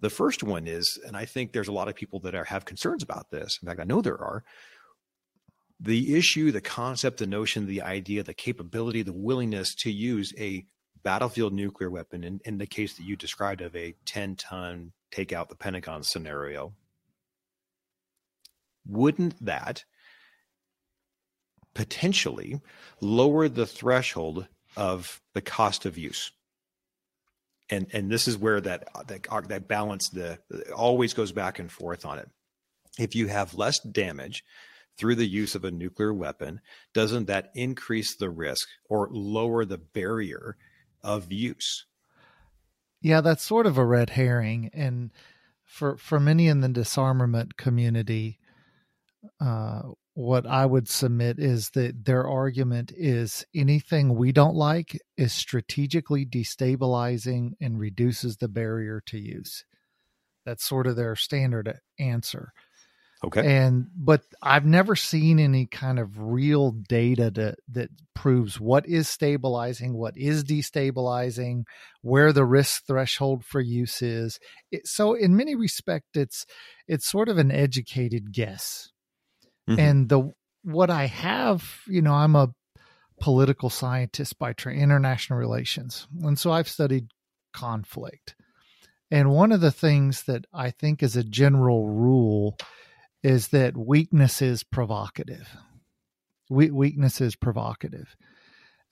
The 0.01 0.09
first 0.09 0.43
one 0.43 0.67
is, 0.67 0.99
and 1.05 1.15
I 1.15 1.25
think 1.25 1.51
there's 1.51 1.67
a 1.67 1.73
lot 1.73 1.87
of 1.87 1.95
people 1.95 2.19
that 2.21 2.35
are, 2.35 2.43
have 2.45 2.65
concerns 2.65 3.03
about 3.03 3.29
this. 3.31 3.59
In 3.61 3.67
fact, 3.67 3.79
I 3.79 3.85
know 3.85 4.01
there 4.01 4.21
are. 4.21 4.43
The 5.79 6.15
issue, 6.15 6.51
the 6.51 6.61
concept, 6.61 7.17
the 7.17 7.27
notion, 7.27 7.65
the 7.65 7.81
idea, 7.81 8.23
the 8.23 8.33
capability, 8.33 9.01
the 9.01 9.13
willingness 9.13 9.75
to 9.75 9.91
use 9.91 10.33
a 10.37 10.65
battlefield 11.03 11.53
nuclear 11.53 11.89
weapon 11.89 12.23
in, 12.23 12.39
in 12.45 12.57
the 12.57 12.65
case 12.65 12.95
that 12.95 13.03
you 13.03 13.15
described 13.15 13.61
of 13.61 13.75
a 13.75 13.93
10 14.05 14.35
ton 14.35 14.91
take 15.11 15.31
out 15.31 15.49
the 15.49 15.55
Pentagon 15.55 16.03
scenario. 16.03 16.73
Wouldn't 18.87 19.43
that 19.45 19.83
potentially 21.75 22.61
lower 23.01 23.47
the 23.47 23.67
threshold 23.67 24.47
of 24.75 25.21
the 25.33 25.41
cost 25.41 25.85
of 25.85 25.97
use. 25.97 26.31
And 27.69 27.87
and 27.93 28.09
this 28.09 28.27
is 28.27 28.37
where 28.37 28.61
that 28.61 28.87
that 29.07 29.27
that 29.49 29.67
balance 29.67 30.09
the 30.09 30.39
always 30.75 31.13
goes 31.13 31.31
back 31.31 31.59
and 31.59 31.71
forth 31.71 32.05
on 32.05 32.19
it. 32.19 32.29
If 32.97 33.15
you 33.15 33.27
have 33.27 33.55
less 33.55 33.79
damage 33.79 34.43
through 34.97 35.15
the 35.15 35.27
use 35.27 35.55
of 35.55 35.65
a 35.65 35.71
nuclear 35.71 36.13
weapon, 36.13 36.61
doesn't 36.93 37.25
that 37.25 37.51
increase 37.53 38.15
the 38.15 38.29
risk 38.29 38.67
or 38.87 39.09
lower 39.11 39.65
the 39.65 39.77
barrier 39.77 40.57
of 41.03 41.31
use? 41.31 41.85
Yeah, 43.01 43.21
that's 43.21 43.43
sort 43.43 43.65
of 43.65 43.77
a 43.77 43.85
red 43.85 44.11
herring, 44.11 44.69
and 44.73 45.11
for 45.63 45.97
for 45.97 46.19
many 46.19 46.47
in 46.47 46.61
the 46.61 46.69
disarmament 46.69 47.57
community, 47.57 48.39
uh, 49.39 49.81
what 50.15 50.47
I 50.47 50.65
would 50.65 50.87
submit 50.87 51.39
is 51.39 51.71
that 51.71 52.05
their 52.05 52.25
argument 52.25 52.93
is 52.95 53.45
anything 53.53 54.15
we 54.15 54.31
don't 54.31 54.55
like 54.55 54.97
is 55.17 55.33
strategically 55.33 56.25
destabilizing 56.25 57.51
and 57.59 57.77
reduces 57.77 58.37
the 58.37 58.47
barrier 58.47 59.03
to 59.07 59.19
use. 59.19 59.65
That's 60.45 60.63
sort 60.63 60.87
of 60.87 60.95
their 60.95 61.17
standard 61.17 61.79
answer. 61.99 62.53
Okay. 63.25 63.57
And 63.57 63.87
but 63.93 64.21
I've 64.41 64.65
never 64.65 64.95
seen 64.95 65.37
any 65.37 65.65
kind 65.65 65.99
of 65.99 66.17
real 66.17 66.71
data 66.71 67.29
that 67.31 67.55
that 67.71 67.89
proves 68.13 68.57
what 68.57 68.87
is 68.87 69.09
stabilizing, 69.09 69.97
what 69.97 70.15
is 70.15 70.45
destabilizing, 70.45 71.63
where 72.01 72.31
the 72.31 72.45
risk 72.45 72.85
threshold 72.85 73.43
for 73.43 73.59
use 73.59 74.01
is. 74.01 74.39
It, 74.71 74.87
so 74.87 75.13
in 75.13 75.35
many 75.35 75.55
respects 75.55 76.09
it's 76.13 76.45
it's 76.87 77.05
sort 77.05 77.27
of 77.27 77.37
an 77.37 77.51
educated 77.51 78.31
guess 78.31 78.91
Mm-hmm. 79.69 79.79
And 79.79 80.09
the 80.09 80.31
what 80.63 80.89
I 80.89 81.05
have, 81.05 81.81
you 81.87 82.01
know, 82.01 82.13
I'm 82.13 82.35
a 82.35 82.53
political 83.19 83.69
scientist 83.69 84.37
by 84.39 84.53
tra- 84.53 84.73
international 84.73 85.39
relations. 85.39 86.07
And 86.21 86.37
so 86.37 86.51
I've 86.51 86.67
studied 86.67 87.07
conflict. 87.53 88.35
And 89.11 89.29
one 89.29 89.51
of 89.51 89.61
the 89.61 89.71
things 89.71 90.23
that 90.23 90.45
I 90.53 90.71
think 90.71 91.03
is 91.03 91.15
a 91.15 91.23
general 91.23 91.87
rule 91.87 92.57
is 93.23 93.49
that 93.49 93.77
weakness 93.77 94.41
is 94.41 94.63
provocative. 94.63 95.47
We- 96.49 96.71
weakness 96.71 97.21
is 97.21 97.35
provocative. 97.35 98.15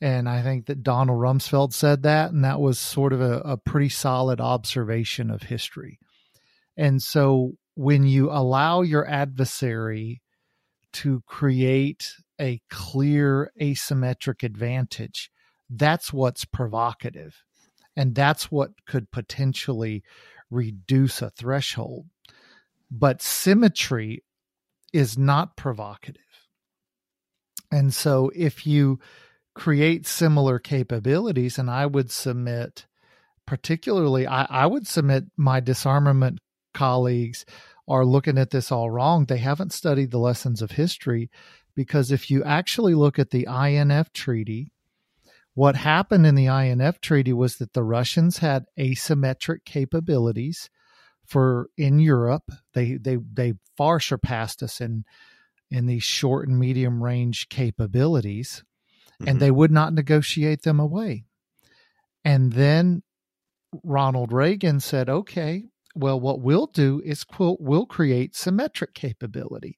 And 0.01 0.27
I 0.27 0.41
think 0.41 0.65
that 0.65 0.83
Donald 0.83 1.19
Rumsfeld 1.19 1.73
said 1.73 2.03
that, 2.03 2.31
and 2.31 2.43
that 2.43 2.59
was 2.59 2.79
sort 2.79 3.13
of 3.13 3.21
a, 3.21 3.39
a 3.39 3.57
pretty 3.57 3.89
solid 3.89 4.41
observation 4.41 5.29
of 5.29 5.43
history. 5.43 5.97
And 6.75 7.01
so 7.01 7.53
when 7.75 8.03
you 8.05 8.31
allow 8.31 8.81
your 8.81 9.07
adversary 9.07 10.21
to 10.93 11.21
create 11.27 12.13
a 12.39 12.61
clear 12.69 13.51
asymmetric 13.61 14.43
advantage. 14.43 15.29
That's 15.69 16.13
what's 16.13 16.45
provocative. 16.45 17.43
And 17.95 18.15
that's 18.15 18.51
what 18.51 18.71
could 18.87 19.11
potentially 19.11 20.03
reduce 20.49 21.21
a 21.21 21.29
threshold. 21.29 22.07
But 22.89 23.21
symmetry 23.21 24.23
is 24.91 25.17
not 25.17 25.57
provocative. 25.57 26.21
And 27.71 27.93
so 27.93 28.31
if 28.35 28.67
you 28.67 28.99
create 29.55 30.05
similar 30.05 30.59
capabilities, 30.59 31.57
and 31.57 31.69
I 31.69 31.85
would 31.85 32.11
submit, 32.11 32.85
particularly, 33.47 34.27
I, 34.27 34.45
I 34.49 34.65
would 34.67 34.87
submit 34.87 35.25
my 35.37 35.59
disarmament 35.59 36.39
colleagues 36.73 37.45
are 37.87 38.05
looking 38.05 38.37
at 38.37 38.51
this 38.51 38.71
all 38.71 38.89
wrong. 38.89 39.25
They 39.25 39.37
haven't 39.37 39.73
studied 39.73 40.11
the 40.11 40.19
lessons 40.19 40.61
of 40.61 40.71
history 40.71 41.29
because 41.75 42.11
if 42.11 42.29
you 42.29 42.43
actually 42.43 42.95
look 42.95 43.19
at 43.19 43.31
the 43.31 43.47
INF 43.47 44.13
treaty, 44.13 44.71
what 45.53 45.75
happened 45.75 46.25
in 46.25 46.35
the 46.35 46.47
INF 46.47 46.99
treaty 47.01 47.33
was 47.33 47.57
that 47.57 47.73
the 47.73 47.83
Russians 47.83 48.39
had 48.39 48.65
asymmetric 48.79 49.65
capabilities 49.65 50.69
for 51.25 51.69
in 51.77 51.99
Europe. 51.99 52.51
They 52.73 52.95
they 52.95 53.17
they 53.31 53.53
far 53.77 53.99
surpassed 53.99 54.63
us 54.63 54.81
in 54.81 55.03
in 55.69 55.85
these 55.85 56.03
short 56.03 56.47
and 56.47 56.57
medium 56.57 57.03
range 57.03 57.49
capabilities, 57.49 58.63
mm-hmm. 59.13 59.29
and 59.29 59.39
they 59.39 59.51
would 59.51 59.71
not 59.71 59.93
negotiate 59.93 60.63
them 60.63 60.79
away. 60.79 61.25
And 62.25 62.53
then 62.53 63.03
Ronald 63.83 64.31
Reagan 64.31 64.79
said, 64.79 65.07
"Okay, 65.07 65.65
well, 65.95 66.19
what 66.19 66.41
we'll 66.41 66.67
do 66.67 67.01
is 67.03 67.23
quote, 67.23 67.59
we'll 67.59 67.85
create 67.85 68.35
symmetric 68.35 68.93
capability." 68.93 69.77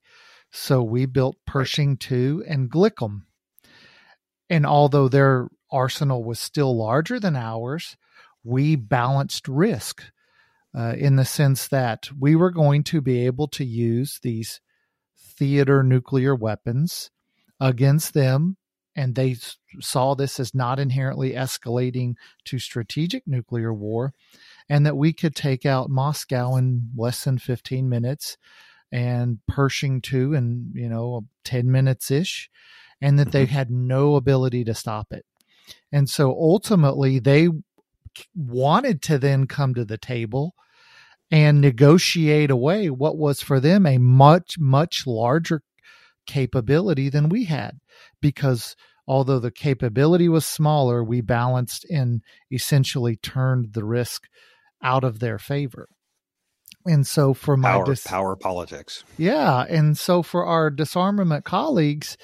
So 0.52 0.82
we 0.82 1.06
built 1.06 1.36
Pershing 1.46 1.98
II 2.10 2.40
and 2.48 2.72
GLCM. 2.72 3.24
And 4.50 4.66
although 4.66 5.10
their 5.10 5.50
arsenal 5.72 6.24
was 6.24 6.40
still 6.40 6.78
larger 6.78 7.20
than 7.20 7.36
ours, 7.36 7.98
we 8.44 8.76
balanced 8.76 9.48
risk 9.48 10.04
uh, 10.78 10.94
in 10.98 11.16
the 11.16 11.26
sense 11.26 11.68
that 11.70 12.10
we 12.18 12.36
were 12.36 12.52
going 12.52 12.84
to 12.84 13.02
be 13.02 13.26
able 13.26 13.48
to 13.48 13.66
use 13.66 14.20
these 14.22 14.62
theater 15.18 15.84
nuclear 15.84 16.36
weapons 16.36 17.12
against 17.60 18.14
them. 18.14 18.58
And 18.96 19.16
they 19.16 19.36
saw 19.82 20.16
this 20.16 20.40
as 20.40 20.56
not 20.56 20.80
inherently 20.80 21.32
escalating 21.34 22.14
to 22.46 22.60
strategic 22.60 23.28
nuclear 23.28 23.74
war, 23.74 24.14
and 24.70 24.86
that 24.86 24.98
we 24.98 25.14
could 25.14 25.36
take 25.36 25.66
out 25.66 25.90
Moscow 25.90 26.56
in 26.56 26.90
less 26.96 27.24
than 27.24 27.38
15 27.38 27.88
minutes 27.88 28.38
and 28.92 29.40
Pershing 29.48 30.02
II 30.12 30.36
in, 30.36 30.72
you 30.74 30.90
know, 30.90 31.26
10 31.44 31.72
minutes 31.72 32.12
ish, 32.12 32.50
and 33.02 33.20
that 33.20 33.32
they 33.32 33.46
mm-hmm. 33.46 33.54
had 33.54 33.72
no 33.72 34.16
ability 34.16 34.64
to 34.64 34.74
stop 34.74 35.08
it. 35.12 35.26
And 35.92 36.10
so 36.10 36.30
ultimately, 36.30 37.20
they 37.20 37.50
wanted 38.36 39.02
to 39.04 39.18
then 39.18 39.48
come 39.48 39.74
to 39.74 39.86
the 39.86 39.98
table 39.98 40.56
and 41.32 41.60
negotiate 41.60 42.52
away 42.52 42.90
what 42.90 43.18
was 43.18 43.42
for 43.42 43.60
them 43.60 43.86
a 43.86 43.98
much, 43.98 44.58
much 44.60 45.06
larger 45.08 45.62
capability 46.26 47.10
than 47.10 47.30
we 47.30 47.46
had. 47.46 47.80
Because 48.22 48.76
although 49.08 49.40
the 49.40 49.52
capability 49.52 50.30
was 50.30 50.46
smaller, 50.46 51.04
we 51.04 51.22
balanced 51.22 51.86
and 51.90 52.22
essentially 52.52 53.16
turned 53.18 53.74
the 53.74 53.84
risk 53.84 54.28
out 54.86 55.04
of 55.04 55.20
their 55.20 55.40
favor. 55.40 55.90
And 56.86 57.06
so 57.08 57.34
for 57.34 57.58
my 57.58 57.72
power, 57.72 57.86
dis- 57.86 58.06
power 58.06 58.36
politics. 58.36 59.04
Yeah. 59.18 59.66
And 59.68 59.98
so 59.98 60.22
for 60.22 60.46
our 60.46 60.70
disarmament 60.70 61.44
colleagues, 61.44 62.16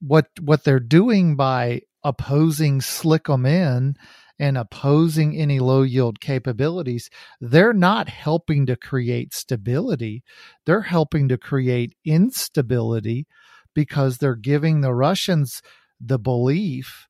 what 0.00 0.26
what 0.40 0.64
they're 0.64 0.78
doing 0.80 1.34
by 1.34 1.82
opposing 2.04 2.80
SLCM 2.80 3.48
in 3.48 3.94
and 4.38 4.56
opposing 4.56 5.36
any 5.36 5.60
low 5.60 5.82
yield 5.82 6.20
capabilities, 6.20 7.10
they're 7.40 7.74
not 7.74 8.08
helping 8.08 8.66
to 8.66 8.76
create 8.76 9.34
stability. 9.34 10.22
They're 10.66 10.82
helping 10.82 11.28
to 11.28 11.38
create 11.38 11.94
instability 12.04 13.26
because 13.74 14.18
they're 14.18 14.36
giving 14.36 14.80
the 14.80 14.94
Russians 14.94 15.62
the 16.00 16.18
belief 16.18 17.06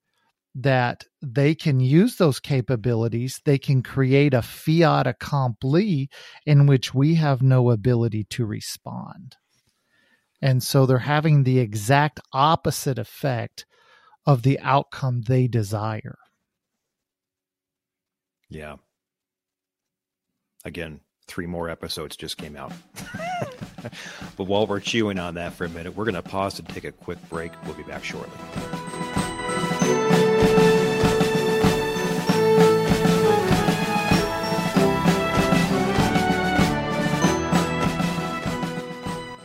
that 0.55 1.05
they 1.23 1.55
can 1.55 1.81
use 1.81 2.17
those 2.17 2.41
capabilities. 2.41 3.41
They 3.45 3.59
can 3.59 3.83
create 3.83 4.35
a 4.35 4.43
fait 4.43 5.07
accompli 5.07 6.09
in 6.45 6.67
which 6.67 6.93
we 6.93 7.15
have 7.17 7.43
no 7.43 7.71
ability 7.71 8.25
to 8.31 8.45
respond. 8.45 9.37
And 10.43 10.63
so 10.63 10.87
they're 10.87 10.99
having 10.99 11.45
the 11.45 11.59
exact 11.59 12.21
opposite 12.33 12.99
effect 12.99 13.67
of 14.27 14.43
the 14.43 14.59
outcome 14.61 15.23
they 15.23 15.47
desire. 15.47 16.19
Yeah. 18.49 18.77
Again, 20.65 21.01
three 21.27 21.47
more 21.47 21.69
episodes 21.69 22.17
just 22.17 22.37
came 22.37 22.57
out. 22.57 22.73
but 24.37 24.45
while 24.45 24.67
we're 24.67 24.81
chewing 24.81 25.19
on 25.19 25.35
that 25.35 25.53
for 25.53 25.65
a 25.65 25.69
minute, 25.69 25.95
we're 25.95 26.05
going 26.05 26.15
to 26.15 26.23
pause 26.23 26.55
to 26.55 26.63
take 26.63 26.85
a 26.85 26.93
quick 26.93 27.19
break. 27.29 27.53
We'll 27.65 27.75
be 27.75 27.83
back 27.85 28.05
shortly. 28.05 28.37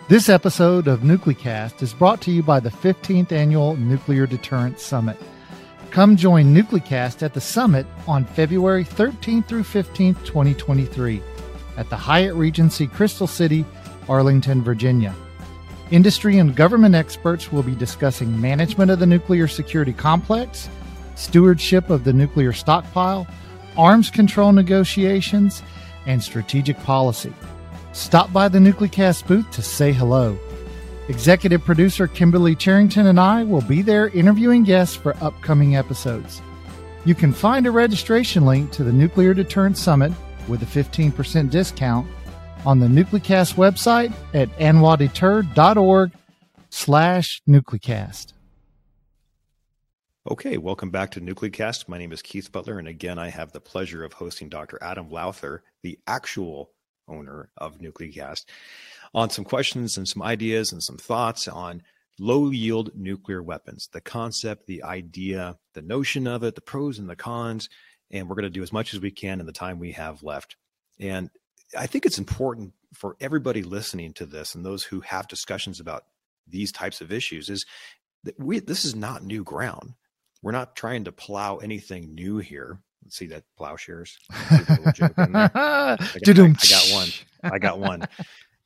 This 0.08 0.30
episode 0.30 0.88
of 0.88 1.00
Nuclecast 1.00 1.82
is 1.82 1.96
brought 1.96 2.22
to 2.22 2.32
you 2.32 2.44
by 2.44 2.60
the 2.60 2.70
15th 2.70 3.32
Annual 3.32 3.76
Nuclear 3.78 4.28
Deterrence 4.28 4.84
Summit. 4.84 5.18
Come 5.90 6.16
join 6.16 6.54
Nuclecast 6.54 7.24
at 7.24 7.34
the 7.34 7.42
summit 7.42 7.88
on 8.08 8.24
February 8.24 8.86
13th 8.86 9.48
through 9.48 9.64
15th, 9.64 10.24
2023, 10.24 11.24
at 11.78 11.90
the 11.90 11.96
Hyatt 11.96 12.36
Regency 12.36 12.86
Crystal 12.86 13.26
City, 13.26 13.66
Arlington, 14.08 14.62
Virginia. 14.62 15.16
Industry 15.90 16.38
and 16.38 16.56
government 16.56 16.94
experts 16.94 17.52
will 17.52 17.64
be 17.64 17.74
discussing 17.74 18.40
management 18.40 18.92
of 18.92 19.00
the 19.00 19.08
nuclear 19.08 19.48
security 19.48 19.94
complex, 19.94 20.70
stewardship 21.16 21.90
of 21.90 22.04
the 22.04 22.14
nuclear 22.14 22.54
stockpile, 22.54 23.26
arms 23.76 24.12
control 24.12 24.52
negotiations, 24.52 25.64
and 26.06 26.22
strategic 26.22 26.78
policy. 26.84 27.34
Stop 27.96 28.34
by 28.34 28.50
the 28.50 28.60
Nuclecast 28.60 29.26
booth 29.26 29.50
to 29.52 29.62
say 29.62 29.94
hello. 29.94 30.38
Executive 31.08 31.64
producer 31.64 32.08
Kimberly 32.08 32.54
Charrington 32.54 33.08
and 33.08 33.18
I 33.18 33.46
will 33.46 33.62
be 33.62 33.82
there 33.82 34.10
interviewing 34.10 34.66
guests 34.66 34.98
for 34.98 35.16
upcoming 35.22 35.78
episodes. 35.78 36.42
You 37.06 37.16
can 37.16 37.32
find 37.32 37.66
a 37.66 37.72
registration 37.72 38.46
link 38.46 38.74
to 38.74 38.84
the 38.84 38.92
Nuclear 38.92 39.34
Deterrence 39.34 39.80
Summit 39.80 40.12
with 40.50 40.62
a 40.62 40.66
15% 40.66 41.50
discount 41.50 42.06
on 42.66 42.80
the 42.82 42.88
Nuclecast 42.88 43.56
website 43.56 44.14
at 44.34 44.50
anwadeter.org 44.60 46.12
slash 46.70 47.42
nuclecast. 47.48 48.34
Okay, 50.30 50.58
welcome 50.58 50.90
back 50.90 51.12
to 51.12 51.22
Nuclecast. 51.22 51.88
My 51.88 51.98
name 51.98 52.12
is 52.12 52.22
Keith 52.22 52.52
Butler, 52.52 52.78
and 52.78 52.90
again, 52.90 53.18
I 53.18 53.30
have 53.30 53.54
the 53.54 53.62
pleasure 53.62 54.04
of 54.04 54.12
hosting 54.12 54.50
Dr. 54.50 54.78
Adam 54.82 55.10
Lowther, 55.10 55.64
the 55.82 55.98
actual 56.08 56.72
owner 57.08 57.50
of 57.58 57.80
Nuclecast, 57.80 58.46
on 59.14 59.30
some 59.30 59.46
questions 59.46 59.98
and 59.98 60.08
some 60.08 60.22
ideas 60.22 60.72
and 60.72 60.84
some 60.84 60.98
thoughts 60.98 61.48
on 61.48 61.84
low 62.20 62.50
yield 62.50 62.92
nuclear 62.96 63.42
weapons, 63.44 63.90
the 63.92 64.02
concept, 64.02 64.68
the 64.68 64.84
idea, 64.84 65.58
the 65.74 65.82
notion 65.82 66.28
of 66.28 66.44
it, 66.44 66.56
the 66.56 66.62
pros 66.62 67.00
and 67.00 67.10
the 67.10 67.16
cons. 67.16 67.70
And 68.12 68.30
we're 68.30 68.36
going 68.36 68.44
to 68.44 68.50
do 68.50 68.64
as 68.64 68.74
much 68.74 68.94
as 68.94 69.00
we 69.00 69.12
can 69.12 69.40
in 69.40 69.46
the 69.46 69.52
time 69.52 69.80
we 69.80 69.94
have 69.94 70.24
left. 70.24 70.56
And 71.00 71.30
I 71.78 71.88
think 71.88 72.06
it's 72.06 72.20
important 72.20 72.74
for 72.94 73.18
everybody 73.20 73.64
listening 73.64 74.14
to 74.14 74.26
this 74.26 74.56
and 74.56 74.66
those 74.66 74.84
who 74.84 75.02
have 75.02 75.28
discussions 75.28 75.80
about 75.80 76.06
these 76.48 76.72
types 76.72 77.02
of 77.02 77.12
issues 77.12 77.50
is 77.50 77.66
that 78.24 78.40
we 78.40 78.60
this 78.60 78.86
is 78.86 78.96
not 78.96 79.24
new 79.24 79.44
ground. 79.44 79.94
We're 80.42 80.52
not 80.52 80.76
trying 80.76 81.06
to 81.06 81.12
plow 81.12 81.58
anything 81.58 82.14
new 82.14 82.38
here. 82.38 82.80
See 83.10 83.28
that 83.28 83.44
plowshares. 83.58 84.18
I, 84.32 84.94
got, 84.98 85.14
I, 85.18 85.98
I 86.00 86.20
got 86.70 86.92
one. 86.92 87.10
I 87.44 87.60
got 87.60 87.80
one. 87.80 88.08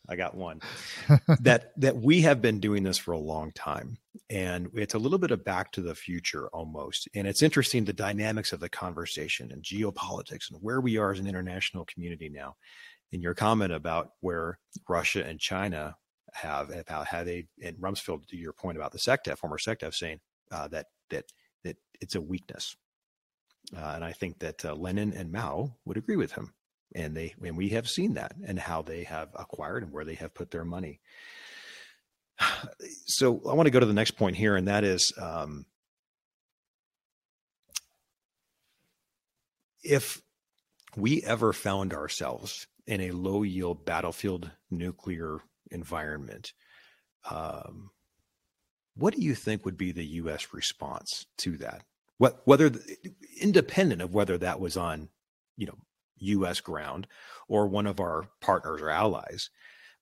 I 0.10 0.16
got 0.16 0.36
one. 0.36 0.62
that 1.42 1.72
that 1.78 1.98
we 1.98 2.22
have 2.22 2.42
been 2.42 2.60
doing 2.60 2.84
this 2.84 2.98
for 2.98 3.12
a 3.12 3.20
long 3.20 3.52
time, 3.52 3.98
and 4.30 4.70
it's 4.74 4.96
a 4.96 5.00
little 5.00 5.20
bit 5.20 5.32
of 5.32 5.46
back 5.46 5.72
to 5.74 5.82
the 5.82 5.94
future 5.94 6.48
almost. 6.50 7.08
And 7.14 7.28
it's 7.28 7.44
interesting 7.44 7.86
the 7.86 7.94
dynamics 7.94 8.52
of 8.52 8.60
the 8.60 8.70
conversation 8.70 9.52
and 9.52 9.62
geopolitics 9.62 10.52
and 10.52 10.60
where 10.62 10.82
we 10.82 10.98
are 10.98 11.12
as 11.12 11.20
an 11.20 11.28
international 11.28 11.86
community 11.86 12.30
now. 12.30 12.56
In 13.12 13.22
your 13.22 13.34
comment 13.34 13.74
about 13.74 14.12
where 14.22 14.60
Russia 14.88 15.26
and 15.26 15.40
China 15.40 15.96
have 16.34 16.70
about 16.72 17.08
how 17.08 17.24
they 17.24 17.48
and 17.64 17.76
Rumsfeld, 17.78 18.28
to 18.28 18.38
your 18.38 18.54
point 18.54 18.78
about 18.78 18.92
the 18.92 19.00
SecDef, 19.00 19.38
former 19.38 19.58
SecDef, 19.58 19.94
saying 19.94 20.20
uh, 20.52 20.68
that 20.70 20.88
that 21.10 21.26
that 21.64 21.78
it's 22.02 22.16
a 22.16 22.22
weakness 22.22 22.76
uh, 23.76 23.94
and 23.96 24.04
I 24.04 24.12
think 24.12 24.40
that 24.40 24.66
uh, 24.66 24.74
Lenin 24.74 25.14
and 25.14 25.32
Mao 25.32 25.76
would 25.86 25.98
agree 25.98 26.16
with 26.16 26.32
him. 26.32 26.54
And 26.96 27.16
they 27.16 27.36
and 27.44 27.56
we 27.56 27.70
have 27.70 27.88
seen 27.88 28.16
that 28.16 28.34
and 28.44 28.58
how 28.58 28.82
they 28.82 29.04
have 29.04 29.30
acquired 29.36 29.84
and 29.84 29.92
where 29.92 30.06
they 30.06 30.16
have 30.16 30.34
put 30.34 30.52
their 30.52 30.66
money. 30.66 31.02
So 33.06 33.42
I 33.50 33.54
want 33.54 33.68
to 33.68 33.72
go 33.72 33.80
to 33.80 33.86
the 33.86 33.94
next 33.94 34.12
point 34.12 34.38
here, 34.38 34.56
and 34.56 34.68
that 34.68 34.84
is 34.84 35.12
um, 35.20 35.66
if 39.84 40.22
we 40.96 41.22
ever 41.24 41.54
found 41.54 41.94
ourselves 41.94 42.68
in 42.88 43.02
a 43.02 43.12
low 43.12 43.44
yield 43.44 43.86
battlefield 43.86 44.52
nuclear 44.70 45.40
environment, 45.72 46.54
um, 47.30 47.90
what 48.96 49.14
do 49.14 49.22
you 49.22 49.36
think 49.36 49.66
would 49.66 49.78
be 49.78 49.92
the 49.92 50.06
U.S. 50.06 50.54
response 50.54 51.26
to 51.40 51.58
that? 51.58 51.84
Whether 52.20 52.72
independent 53.40 54.02
of 54.02 54.14
whether 54.14 54.38
that 54.38 54.60
was 54.60 54.78
on, 54.78 55.10
you 55.58 55.66
know, 55.68 55.78
U.S. 56.18 56.60
ground 56.60 57.08
or 57.48 57.68
one 57.68 57.88
of 57.88 58.00
our 58.00 58.28
partners 58.42 58.82
or 58.82 58.90
allies, 58.90 59.50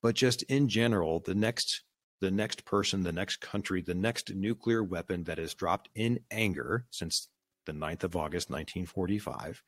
but 0.01 0.15
just 0.15 0.41
in 0.43 0.67
general, 0.67 1.19
the 1.19 1.36
next 1.36 1.84
the 2.19 2.32
next 2.32 2.65
person, 2.65 3.03
the 3.03 3.12
next 3.12 3.41
country, 3.41 3.82
the 3.82 3.93
next 3.93 4.34
nuclear 4.34 4.84
weapon 4.84 5.23
that 5.25 5.38
is 5.38 5.53
dropped 5.53 5.89
in 5.93 6.19
anger 6.32 6.88
since 6.89 7.27
the 7.67 7.73
9th 7.73 8.03
of 8.03 8.15
August, 8.15 8.49
1945. 8.49 9.62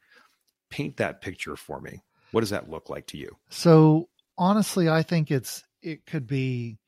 Paint 0.72 0.98
that 0.98 1.22
picture 1.22 1.56
for 1.56 1.80
me. 1.80 2.02
What 2.32 2.42
does 2.42 2.50
that 2.50 2.70
look 2.70 2.90
like 2.90 3.06
to 3.08 3.18
you? 3.18 3.38
So 3.50 4.10
honestly, 4.38 4.90
I 4.90 5.04
think 5.04 5.30
it's 5.30 5.64
it 5.82 6.06
could 6.06 6.26
be 6.26 6.80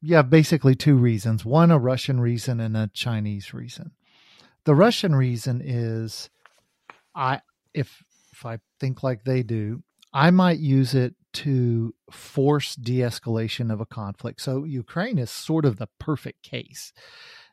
yeah, 0.00 0.22
basically 0.22 0.74
two 0.74 0.96
reasons. 0.96 1.44
One 1.44 1.70
a 1.70 1.78
Russian 1.78 2.20
reason 2.20 2.60
and 2.60 2.76
a 2.76 2.90
Chinese 2.92 3.54
reason. 3.54 3.92
The 4.64 4.74
Russian 4.74 5.14
reason 5.14 5.62
is 5.64 6.30
I 7.14 7.40
if 7.72 8.02
if 8.32 8.44
I 8.44 8.58
think 8.80 9.02
like 9.02 9.24
they 9.24 9.42
do, 9.42 9.82
I 10.12 10.30
might 10.30 10.58
use 10.58 10.94
it 10.94 11.14
to 11.34 11.94
force 12.10 12.76
de-escalation 12.76 13.72
of 13.72 13.80
a 13.80 13.86
conflict. 13.86 14.40
So 14.40 14.64
Ukraine 14.64 15.18
is 15.18 15.30
sort 15.30 15.64
of 15.64 15.76
the 15.76 15.88
perfect 15.98 16.42
case. 16.42 16.92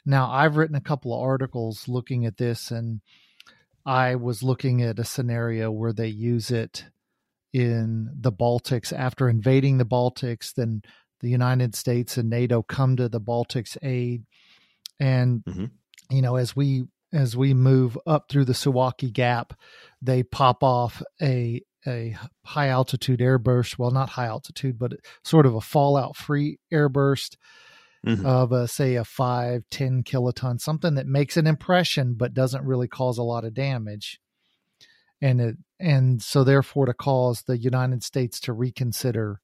Now, 0.06 0.32
I've 0.32 0.58
written 0.58 0.76
a 0.76 0.82
couple 0.82 1.13
of 1.13 1.21
articles 1.21 1.88
looking 1.88 2.26
at 2.26 2.38
this 2.38 2.71
and 2.71 3.02
I 3.86 4.15
was 4.15 4.43
looking 4.43 4.82
at 4.82 5.00
a 5.00 5.04
scenario 5.04 5.71
where 5.71 5.93
they 5.93 6.08
use 6.08 6.52
it 6.52 6.86
in 7.54 8.10
the 8.15 8.32
Baltics 8.32 8.93
after 8.93 9.28
invading 9.28 9.78
the 9.78 9.86
Baltics, 9.86 10.54
then 10.54 10.84
the 11.19 11.30
United 11.30 11.76
States 11.76 12.17
and 12.17 12.30
NATO 12.30 12.62
come 12.62 12.95
to 12.95 13.10
the 13.10 13.21
Baltics 13.21 13.78
aid 13.82 14.24
and 15.00 15.43
mm-hmm. 15.45 15.65
you 16.10 16.21
know 16.21 16.36
as 16.36 16.56
we 16.56 16.86
as 17.13 17.36
we 17.36 17.54
move 17.54 17.97
up 18.06 18.30
through 18.30 18.45
the 18.45 18.54
Suwalki 18.54 19.12
Gap, 19.12 19.54
they 20.02 20.24
pop 20.24 20.63
off 20.63 21.02
a 21.21 21.62
a 21.88 22.15
high 22.45 22.67
altitude 22.67 23.19
airburst. 23.19 23.78
Well, 23.78 23.91
not 23.91 24.10
high 24.10 24.28
altitude, 24.28 24.78
but 24.78 24.93
sort 25.24 25.45
of 25.45 25.56
a 25.56 25.62
fallout 25.62 26.15
free 26.15 26.60
airburst 26.71 27.38
mm-hmm. 28.06 28.26
of 28.26 28.52
a 28.52 28.67
say 28.67 28.95
a 28.95 29.04
five, 29.04 29.63
10 29.71 30.04
kiloton, 30.04 30.60
something 30.60 30.95
that 30.95 31.08
makes 31.08 31.38
an 31.38 31.47
impression 31.47 32.13
but 32.13 32.34
doesn't 32.34 32.65
really 32.65 32.88
cause 32.88 33.17
a 33.17 33.24
lot 33.24 33.45
of 33.45 33.54
damage. 33.54 34.19
And 35.21 35.41
it 35.41 35.58
and 35.80 36.21
so 36.21 36.43
therefore 36.43 36.86
to 36.88 36.93
cause 36.93 37.43
the 37.43 37.58
United 37.58 38.04
States 38.04 38.39
to 38.41 38.54
reconsider 38.54 39.41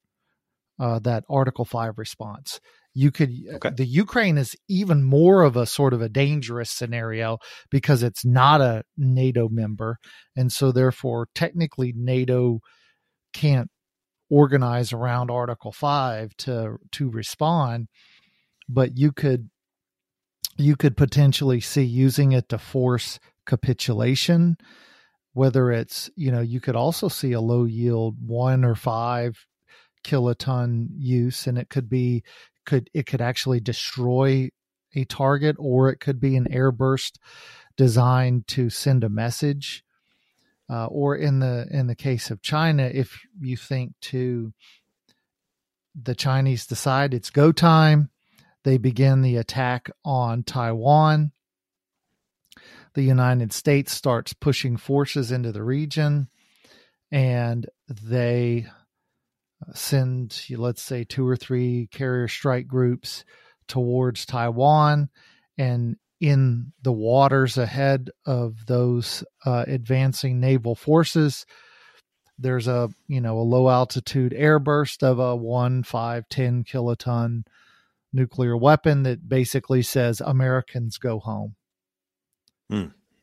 uh, 0.78 0.98
that 1.00 1.24
Article 1.28 1.64
Five 1.64 1.98
response 1.98 2.60
you 2.98 3.12
could 3.12 3.32
uh, 3.52 3.56
okay. 3.56 3.70
the 3.70 3.86
Ukraine 3.86 4.36
is 4.36 4.56
even 4.68 5.04
more 5.04 5.42
of 5.42 5.56
a 5.56 5.66
sort 5.66 5.94
of 5.94 6.02
a 6.02 6.08
dangerous 6.08 6.68
scenario 6.68 7.38
because 7.70 8.02
it's 8.02 8.24
not 8.24 8.60
a 8.60 8.82
NATO 8.96 9.48
member 9.48 9.98
and 10.36 10.52
so 10.52 10.72
therefore 10.72 11.28
technically 11.32 11.92
NATO 11.96 12.58
can't 13.32 13.70
organize 14.28 14.92
around 14.92 15.30
article 15.30 15.70
5 15.70 16.36
to 16.38 16.78
to 16.90 17.08
respond 17.08 17.86
but 18.68 18.98
you 18.98 19.12
could 19.12 19.48
you 20.56 20.74
could 20.74 20.96
potentially 20.96 21.60
see 21.60 21.84
using 21.84 22.32
it 22.32 22.48
to 22.48 22.58
force 22.58 23.20
capitulation 23.46 24.56
whether 25.34 25.70
it's 25.70 26.10
you 26.16 26.32
know 26.32 26.40
you 26.40 26.60
could 26.60 26.74
also 26.74 27.06
see 27.06 27.30
a 27.30 27.40
low 27.40 27.64
yield 27.64 28.16
1 28.26 28.64
or 28.64 28.74
5 28.74 29.46
kiloton 30.04 30.88
use 30.96 31.46
and 31.46 31.58
it 31.58 31.70
could 31.70 31.88
be 31.88 32.24
could 32.68 32.90
it 32.92 33.06
could 33.06 33.22
actually 33.22 33.60
destroy 33.60 34.50
a 34.94 35.04
target 35.04 35.56
or 35.58 35.88
it 35.88 36.00
could 36.00 36.20
be 36.20 36.36
an 36.36 36.46
airburst 36.50 37.12
designed 37.76 38.46
to 38.46 38.68
send 38.68 39.02
a 39.02 39.08
message. 39.08 39.82
Uh, 40.70 40.84
or 40.86 41.16
in 41.16 41.38
the 41.38 41.66
in 41.70 41.86
the 41.86 41.94
case 41.94 42.30
of 42.30 42.42
China 42.42 42.82
if 42.92 43.22
you 43.40 43.56
think 43.56 43.94
to 44.02 44.52
the 45.94 46.14
Chinese 46.14 46.66
decide 46.66 47.14
it's 47.14 47.30
go 47.30 47.52
time 47.52 48.10
they 48.64 48.76
begin 48.76 49.22
the 49.22 49.36
attack 49.36 49.90
on 50.04 50.42
Taiwan. 50.42 51.32
The 52.92 53.02
United 53.02 53.54
States 53.54 53.92
starts 53.92 54.34
pushing 54.34 54.76
forces 54.76 55.32
into 55.32 55.52
the 55.52 55.64
region 55.64 56.28
and 57.10 57.66
they 57.88 58.66
send, 59.74 60.44
let's 60.50 60.82
say, 60.82 61.04
two 61.04 61.26
or 61.26 61.36
three 61.36 61.88
carrier 61.90 62.28
strike 62.28 62.66
groups 62.66 63.24
towards 63.66 64.26
Taiwan. 64.26 65.08
And 65.56 65.96
in 66.20 66.72
the 66.82 66.92
waters 66.92 67.58
ahead 67.58 68.10
of 68.26 68.66
those 68.66 69.24
uh, 69.44 69.64
advancing 69.66 70.40
naval 70.40 70.74
forces, 70.74 71.46
there's 72.38 72.68
a 72.68 72.88
you 73.08 73.20
know 73.20 73.38
a 73.38 73.42
low 73.42 73.68
altitude 73.68 74.32
airburst 74.32 75.02
of 75.02 75.18
a 75.18 75.34
one 75.34 75.82
five 75.82 76.28
ten 76.28 76.64
kiloton 76.64 77.42
nuclear 78.12 78.56
weapon 78.56 79.02
that 79.02 79.28
basically 79.28 79.82
says 79.82 80.20
Americans 80.20 80.98
go 80.98 81.18
home. 81.18 81.56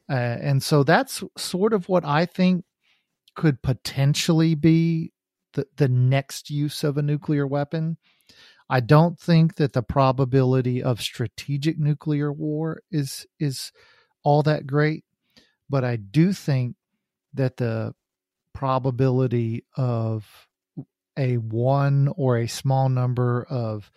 Uh, 0.10 0.14
and 0.14 0.62
so 0.62 0.84
that's 0.84 1.24
sort 1.38 1.74
of 1.74 1.90
what 1.90 2.06
I 2.06 2.26
think 2.26 2.66
could 3.36 3.62
potentially 3.62 4.54
be 4.56 5.12
the, 5.56 5.68
the 5.78 5.90
next 5.90 6.50
use 6.50 6.84
of 6.84 6.98
a 6.98 7.02
nuclear 7.02 7.48
weapon. 7.48 7.98
I 8.70 8.80
don't 8.80 9.20
think 9.20 9.56
that 9.56 9.74
the 9.74 9.84
probability 9.84 10.82
of 10.82 11.02
strategic 11.02 11.78
nuclear 11.78 12.32
war 12.32 12.82
is 12.92 13.28
is 13.40 13.72
all 14.24 14.44
that 14.44 14.66
great, 14.66 15.04
but 15.70 15.84
I 15.84 15.98
do 15.98 16.34
think 16.34 16.76
that 17.34 17.58
the 17.58 17.94
probability 18.54 19.66
of 19.76 20.48
a 21.18 21.36
one 21.38 22.12
or 22.16 22.38
a 22.38 22.48
small 22.48 22.90
number 22.90 23.46
of 23.50 23.92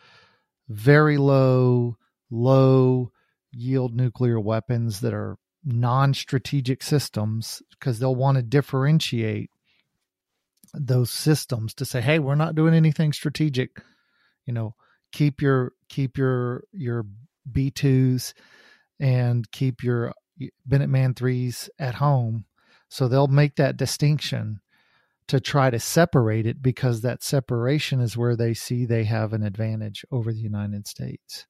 very 0.68 1.16
low 1.16 1.96
low 2.30 3.10
yield 3.52 3.94
nuclear 3.94 4.38
weapons 4.38 5.00
that 5.00 5.14
are 5.14 5.38
non-strategic 5.64 6.82
systems 6.82 7.62
because 7.70 7.98
they'll 7.98 8.14
want 8.14 8.36
to 8.36 8.42
differentiate 8.42 9.50
those 10.74 11.10
systems 11.10 11.74
to 11.74 11.84
say, 11.84 12.00
hey, 12.00 12.18
we're 12.18 12.34
not 12.34 12.54
doing 12.54 12.74
anything 12.74 13.12
strategic. 13.12 13.82
You 14.46 14.52
know, 14.52 14.74
keep 15.12 15.42
your 15.42 15.72
keep 15.88 16.16
your 16.16 16.64
your 16.72 17.04
B 17.50 17.70
twos 17.70 18.34
and 19.00 19.50
keep 19.50 19.82
your 19.82 20.12
Minuteman 20.68 21.16
threes 21.16 21.68
at 21.78 21.96
home. 21.96 22.44
So 22.88 23.08
they'll 23.08 23.26
make 23.26 23.56
that 23.56 23.76
distinction 23.76 24.60
to 25.28 25.40
try 25.40 25.68
to 25.68 25.78
separate 25.78 26.46
it 26.46 26.62
because 26.62 27.02
that 27.02 27.22
separation 27.22 28.00
is 28.00 28.16
where 28.16 28.34
they 28.34 28.54
see 28.54 28.86
they 28.86 29.04
have 29.04 29.32
an 29.32 29.42
advantage 29.42 30.04
over 30.10 30.32
the 30.32 30.40
United 30.40 30.88
States. 30.88 31.46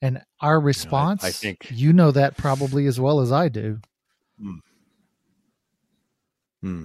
And 0.00 0.20
our 0.40 0.58
response, 0.58 1.22
you 1.22 1.26
know, 1.26 1.28
I, 1.28 1.28
I, 1.28 1.32
think 1.32 1.68
you 1.70 1.92
know 1.92 2.10
that 2.10 2.36
probably 2.36 2.86
as 2.86 2.98
well 2.98 3.20
as 3.20 3.30
I 3.30 3.48
do. 3.48 3.78
Hmm. 4.40 4.56
hmm. 6.60 6.84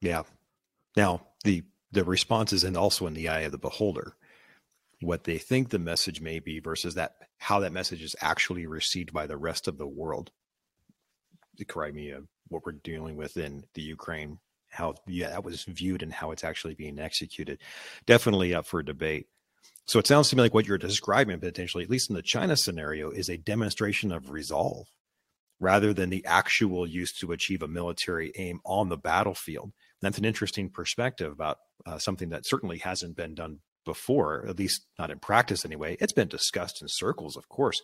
Yeah, 0.00 0.22
now, 0.96 1.26
the 1.44 1.64
the 1.90 2.04
response 2.04 2.52
is 2.52 2.64
and 2.64 2.76
also 2.76 3.06
in 3.06 3.14
the 3.14 3.28
eye 3.28 3.40
of 3.40 3.52
the 3.52 3.58
beholder. 3.58 4.14
What 5.00 5.24
they 5.24 5.38
think 5.38 5.68
the 5.68 5.78
message 5.78 6.20
may 6.20 6.38
be 6.38 6.58
versus 6.60 6.94
that 6.94 7.16
how 7.38 7.60
that 7.60 7.72
message 7.72 8.02
is 8.02 8.16
actually 8.20 8.66
received 8.66 9.12
by 9.12 9.26
the 9.26 9.36
rest 9.36 9.68
of 9.68 9.78
the 9.78 9.86
world. 9.86 10.30
The 11.56 11.64
Crimea, 11.64 12.22
what 12.48 12.64
we're 12.64 12.72
dealing 12.72 13.16
with 13.16 13.36
in 13.36 13.64
the 13.74 13.82
Ukraine, 13.82 14.38
how 14.70 14.94
yeah, 15.06 15.30
that 15.30 15.44
was 15.44 15.64
viewed 15.64 16.02
and 16.02 16.12
how 16.12 16.30
it's 16.30 16.44
actually 16.44 16.74
being 16.74 16.98
executed. 16.98 17.58
Definitely 18.06 18.54
up 18.54 18.66
for 18.66 18.82
debate. 18.82 19.26
So 19.84 19.98
it 19.98 20.06
sounds 20.06 20.30
to 20.30 20.36
me 20.36 20.42
like 20.42 20.54
what 20.54 20.66
you're 20.66 20.78
describing 20.78 21.40
potentially, 21.40 21.84
at 21.84 21.90
least 21.90 22.08
in 22.08 22.16
the 22.16 22.22
China 22.22 22.56
scenario, 22.56 23.10
is 23.10 23.28
a 23.28 23.36
demonstration 23.36 24.12
of 24.12 24.30
resolve 24.30 24.86
rather 25.58 25.92
than 25.92 26.10
the 26.10 26.24
actual 26.24 26.86
use 26.86 27.12
to 27.12 27.32
achieve 27.32 27.62
a 27.62 27.68
military 27.68 28.32
aim 28.36 28.60
on 28.64 28.88
the 28.88 28.96
battlefield 28.96 29.72
that's 30.02 30.18
an 30.18 30.24
interesting 30.24 30.68
perspective 30.68 31.32
about 31.32 31.58
uh, 31.86 31.98
something 31.98 32.30
that 32.30 32.46
certainly 32.46 32.78
hasn't 32.78 33.16
been 33.16 33.34
done 33.34 33.60
before, 33.84 34.46
at 34.48 34.58
least 34.58 34.86
not 34.98 35.10
in 35.10 35.18
practice 35.18 35.64
anyway. 35.64 35.96
It's 36.00 36.12
been 36.12 36.28
discussed 36.28 36.82
in 36.82 36.88
circles, 36.88 37.36
of 37.36 37.48
course, 37.48 37.80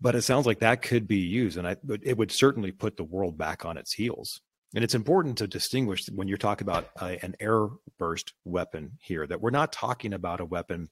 but 0.00 0.14
it 0.14 0.22
sounds 0.22 0.46
like 0.46 0.60
that 0.60 0.82
could 0.82 1.06
be 1.06 1.18
used, 1.18 1.56
and 1.56 1.66
I, 1.66 1.76
it 2.02 2.16
would 2.16 2.32
certainly 2.32 2.72
put 2.72 2.96
the 2.96 3.04
world 3.04 3.38
back 3.38 3.64
on 3.64 3.76
its 3.76 3.92
heels. 3.94 4.40
And 4.74 4.82
it's 4.82 4.94
important 4.94 5.38
to 5.38 5.46
distinguish 5.46 6.06
when 6.12 6.28
you're 6.28 6.38
talking 6.38 6.66
about 6.66 6.88
uh, 7.00 7.16
an 7.22 7.36
air 7.40 7.68
burst 7.98 8.32
weapon 8.44 8.92
here 9.00 9.26
that 9.26 9.40
we're 9.40 9.50
not 9.50 9.72
talking 9.72 10.14
about 10.14 10.40
a 10.40 10.46
weapon 10.46 10.88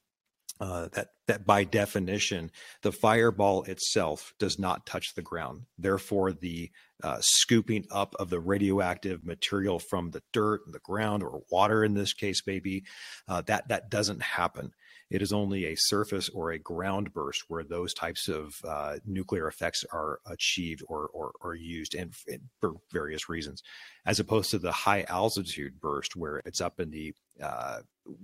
uh, 0.61 0.87
that 0.93 1.07
that 1.27 1.45
by 1.45 1.63
definition 1.63 2.51
the 2.83 2.91
fireball 2.91 3.63
itself 3.63 4.33
does 4.37 4.59
not 4.59 4.85
touch 4.85 5.15
the 5.15 5.21
ground. 5.21 5.63
Therefore, 5.77 6.31
the 6.31 6.69
uh, 7.03 7.17
scooping 7.19 7.85
up 7.89 8.15
of 8.19 8.29
the 8.29 8.39
radioactive 8.39 9.25
material 9.25 9.79
from 9.79 10.11
the 10.11 10.21
dirt, 10.31 10.61
and 10.65 10.75
the 10.75 10.79
ground, 10.79 11.23
or 11.23 11.41
water 11.49 11.83
in 11.83 11.95
this 11.95 12.13
case, 12.13 12.43
maybe 12.45 12.83
uh, 13.27 13.41
that 13.47 13.69
that 13.69 13.89
doesn't 13.89 14.21
happen. 14.21 14.71
It 15.09 15.21
is 15.21 15.33
only 15.33 15.65
a 15.65 15.75
surface 15.75 16.29
or 16.29 16.51
a 16.51 16.59
ground 16.59 17.11
burst 17.11 17.45
where 17.49 17.63
those 17.63 17.93
types 17.93 18.29
of 18.29 18.53
uh, 18.65 18.97
nuclear 19.05 19.47
effects 19.47 19.83
are 19.91 20.19
achieved 20.25 20.83
or, 20.87 21.09
or, 21.13 21.33
or 21.41 21.53
used 21.53 21.95
and, 21.95 22.13
and, 22.27 22.43
for 22.61 22.75
various 22.93 23.27
reasons, 23.27 23.61
as 24.05 24.21
opposed 24.21 24.51
to 24.51 24.59
the 24.59 24.71
high 24.71 25.03
altitude 25.09 25.81
burst 25.81 26.15
where 26.15 26.37
it's 26.45 26.61
up 26.61 26.79
in 26.79 26.91
the 26.91 27.13
uh, 27.43 27.79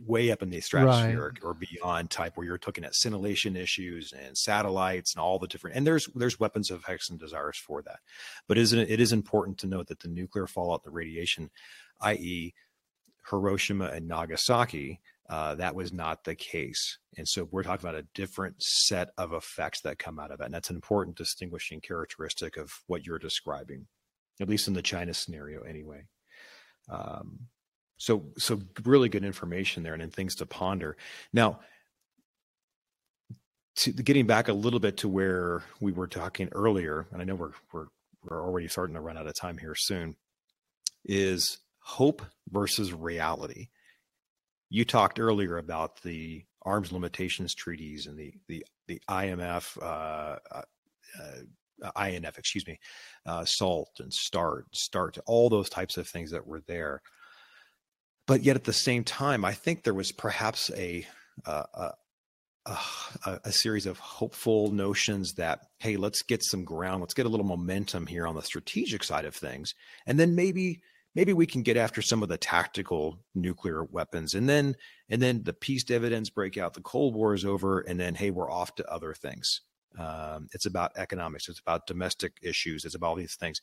way 0.05 0.31
up 0.31 0.41
in 0.41 0.49
the 0.49 0.61
stratosphere 0.61 1.33
right. 1.33 1.43
or 1.43 1.53
beyond 1.53 2.09
type 2.09 2.35
where 2.35 2.45
you're 2.45 2.59
looking 2.65 2.83
at 2.83 2.95
scintillation 2.95 3.55
issues 3.55 4.13
and 4.13 4.37
satellites 4.37 5.13
and 5.13 5.21
all 5.21 5.39
the 5.39 5.47
different 5.47 5.75
and 5.75 5.85
there's 5.85 6.07
there's 6.15 6.39
weapons 6.39 6.71
of 6.71 6.83
hex 6.83 7.09
and 7.09 7.19
desires 7.19 7.57
for 7.57 7.81
that 7.81 7.99
but 8.47 8.57
isn't 8.57 8.79
it, 8.79 8.89
it 8.89 8.99
is 8.99 9.13
important 9.13 9.57
to 9.57 9.67
note 9.67 9.87
that 9.87 9.99
the 9.99 10.07
nuclear 10.07 10.47
fallout 10.47 10.83
the 10.83 10.91
radiation 10.91 11.49
i.e 12.01 12.53
hiroshima 13.29 13.85
and 13.85 14.07
nagasaki 14.07 14.99
uh, 15.29 15.55
that 15.55 15.75
was 15.75 15.91
not 15.91 16.23
the 16.23 16.35
case. 16.35 16.99
And 17.17 17.27
so 17.27 17.47
we're 17.51 17.63
talking 17.63 17.85
about 17.85 17.99
a 17.99 18.07
different 18.13 18.63
set 18.63 19.09
of 19.17 19.33
effects 19.33 19.81
that 19.81 19.99
come 19.99 20.19
out 20.19 20.31
of 20.31 20.37
that. 20.37 20.45
And 20.45 20.53
that's 20.53 20.69
an 20.69 20.77
important 20.77 21.17
distinguishing 21.17 21.81
characteristic 21.81 22.55
of 22.55 22.71
what 22.87 23.05
you're 23.05 23.19
describing, 23.19 23.87
at 24.39 24.47
least 24.47 24.67
in 24.69 24.73
the 24.73 24.81
China 24.81 25.13
scenario, 25.13 25.63
anyway. 25.63 26.05
Um, 26.89 27.47
so, 27.97 28.25
so 28.37 28.59
really 28.83 29.09
good 29.09 29.25
information 29.25 29.83
there 29.83 29.93
and, 29.93 30.03
and 30.03 30.13
things 30.13 30.35
to 30.35 30.45
ponder. 30.45 30.97
Now, 31.33 31.59
to, 33.77 33.91
getting 33.91 34.25
back 34.25 34.47
a 34.47 34.53
little 34.53 34.79
bit 34.79 34.97
to 34.97 35.09
where 35.09 35.63
we 35.79 35.91
were 35.91 36.07
talking 36.07 36.49
earlier, 36.51 37.07
and 37.11 37.21
I 37.21 37.25
know 37.25 37.35
we're 37.35 37.51
we're 37.71 37.87
we're 38.23 38.43
already 38.43 38.67
starting 38.67 38.95
to 38.95 39.01
run 39.01 39.17
out 39.17 39.27
of 39.27 39.35
time 39.35 39.57
here 39.57 39.75
soon, 39.75 40.15
is 41.05 41.59
hope 41.79 42.23
versus 42.49 42.91
reality 42.91 43.67
you 44.69 44.85
talked 44.85 45.19
earlier 45.19 45.57
about 45.57 46.01
the 46.01 46.43
arms 46.63 46.91
limitations 46.91 47.53
treaties 47.53 48.07
and 48.07 48.17
the 48.17 48.33
the 48.47 48.65
the 48.87 49.01
IMF 49.09 49.77
uh, 49.81 50.37
uh, 50.51 50.61
uh 51.83 52.05
INF, 52.05 52.37
excuse 52.37 52.65
me, 52.67 52.79
uh, 53.25 53.45
SALT 53.45 53.91
and 53.99 54.13
START, 54.13 54.65
START, 54.73 55.17
all 55.25 55.49
those 55.49 55.69
types 55.69 55.97
of 55.97 56.07
things 56.07 56.31
that 56.31 56.45
were 56.45 56.61
there. 56.67 57.01
But 58.27 58.43
yet 58.43 58.55
at 58.55 58.65
the 58.65 58.73
same 58.73 59.03
time, 59.03 59.43
I 59.43 59.53
think 59.53 59.83
there 59.83 59.93
was 59.93 60.11
perhaps 60.11 60.69
a 60.75 61.07
a, 61.45 61.93
a, 62.65 63.39
a 63.45 63.51
series 63.51 63.85
of 63.85 63.99
hopeful 63.99 64.71
notions 64.71 65.33
that 65.33 65.67
hey, 65.79 65.97
let's 65.97 66.21
get 66.21 66.43
some 66.43 66.65
ground, 66.65 67.01
let's 67.01 67.13
get 67.13 67.25
a 67.25 67.29
little 67.29 67.45
momentum 67.45 68.05
here 68.05 68.27
on 68.27 68.35
the 68.35 68.41
strategic 68.41 69.03
side 69.03 69.25
of 69.25 69.35
things, 69.35 69.73
and 70.05 70.19
then 70.19 70.35
maybe 70.35 70.81
maybe 71.15 71.33
we 71.33 71.47
can 71.47 71.63
get 71.63 71.77
after 71.77 72.01
some 72.01 72.21
of 72.21 72.29
the 72.29 72.37
tactical 72.37 73.17
nuclear 73.33 73.83
weapons 73.83 74.35
and 74.35 74.47
then 74.47 74.75
and 75.09 75.21
then 75.21 75.41
the 75.43 75.53
peace 75.53 75.83
dividends 75.83 76.29
break 76.29 76.57
out 76.57 76.75
the 76.75 76.81
cold 76.81 77.15
war 77.15 77.33
is 77.33 77.43
over 77.43 77.79
and 77.79 77.99
then 77.99 78.13
hey 78.13 78.29
we're 78.29 78.51
off 78.51 78.75
to 78.75 78.91
other 78.91 79.13
things. 79.13 79.61
Um, 79.97 80.47
it's 80.53 80.67
about 80.67 80.91
economics 80.95 81.49
it's 81.49 81.59
about 81.59 81.87
domestic 81.87 82.33
issues 82.43 82.85
it's 82.85 82.93
about 82.93 83.07
all 83.07 83.15
these 83.15 83.35
things. 83.35 83.61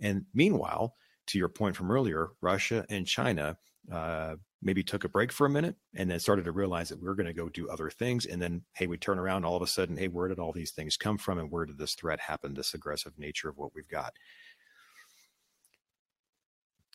And 0.00 0.24
meanwhile 0.32 0.94
to 1.26 1.38
your 1.38 1.48
point 1.48 1.76
from 1.76 1.90
earlier 1.90 2.30
russia 2.40 2.84
and 2.88 3.06
china 3.06 3.56
uh, 3.92 4.34
maybe 4.62 4.82
took 4.82 5.04
a 5.04 5.08
break 5.10 5.30
for 5.30 5.46
a 5.46 5.50
minute 5.50 5.76
and 5.94 6.10
then 6.10 6.18
started 6.18 6.46
to 6.46 6.52
realize 6.52 6.88
that 6.88 7.02
we 7.02 7.06
are 7.06 7.14
going 7.14 7.26
to 7.26 7.34
go 7.34 7.50
do 7.50 7.68
other 7.68 7.90
things 7.90 8.24
and 8.24 8.40
then 8.40 8.62
hey 8.74 8.86
we 8.86 8.96
turn 8.96 9.18
around 9.18 9.44
all 9.44 9.56
of 9.56 9.62
a 9.62 9.66
sudden 9.66 9.96
hey 9.96 10.08
where 10.08 10.28
did 10.28 10.38
all 10.38 10.52
these 10.52 10.72
things 10.72 10.96
come 10.96 11.18
from 11.18 11.38
and 11.38 11.50
where 11.50 11.66
did 11.66 11.76
this 11.76 11.94
threat 11.94 12.20
happen 12.20 12.54
this 12.54 12.72
aggressive 12.72 13.12
nature 13.18 13.48
of 13.48 13.58
what 13.58 13.74
we've 13.74 13.88
got 13.88 14.14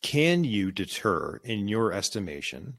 can 0.02 0.44
you 0.44 0.72
deter, 0.72 1.42
in 1.44 1.68
your 1.68 1.92
estimation, 1.92 2.78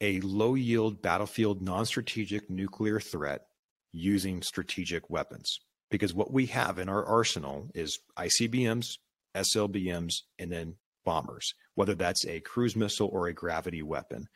a 0.00 0.20
low 0.20 0.54
yield 0.54 1.02
battlefield 1.02 1.60
non 1.60 1.86
strategic 1.86 2.48
nuclear 2.48 3.00
threat 3.00 3.46
using 3.92 4.42
strategic 4.42 5.10
weapons? 5.10 5.60
Because 5.90 6.14
what 6.14 6.32
we 6.32 6.46
have 6.46 6.78
in 6.78 6.88
our 6.88 7.04
arsenal 7.04 7.68
is 7.74 7.98
ICBMs, 8.16 8.98
SLBMs, 9.34 10.14
and 10.38 10.50
then 10.50 10.76
bombers, 11.04 11.54
whether 11.74 11.94
that's 11.94 12.26
a 12.26 12.40
cruise 12.40 12.76
missile 12.76 13.08
or 13.12 13.28
a 13.28 13.34
gravity 13.34 13.82
weapon. 13.82 14.26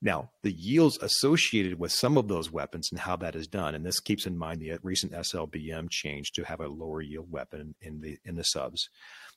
Now, 0.00 0.30
the 0.42 0.52
yields 0.52 0.98
associated 1.02 1.78
with 1.78 1.90
some 1.90 2.16
of 2.16 2.28
those 2.28 2.52
weapons 2.52 2.88
and 2.92 3.00
how 3.00 3.16
that 3.16 3.34
is 3.34 3.48
done, 3.48 3.74
and 3.74 3.84
this 3.84 3.98
keeps 3.98 4.26
in 4.26 4.38
mind 4.38 4.60
the 4.60 4.78
recent 4.82 5.12
SLBM 5.12 5.90
change 5.90 6.32
to 6.32 6.44
have 6.44 6.60
a 6.60 6.68
lower 6.68 7.00
yield 7.00 7.30
weapon 7.30 7.74
in 7.80 8.00
the 8.00 8.18
in 8.24 8.36
the 8.36 8.44
subs. 8.44 8.88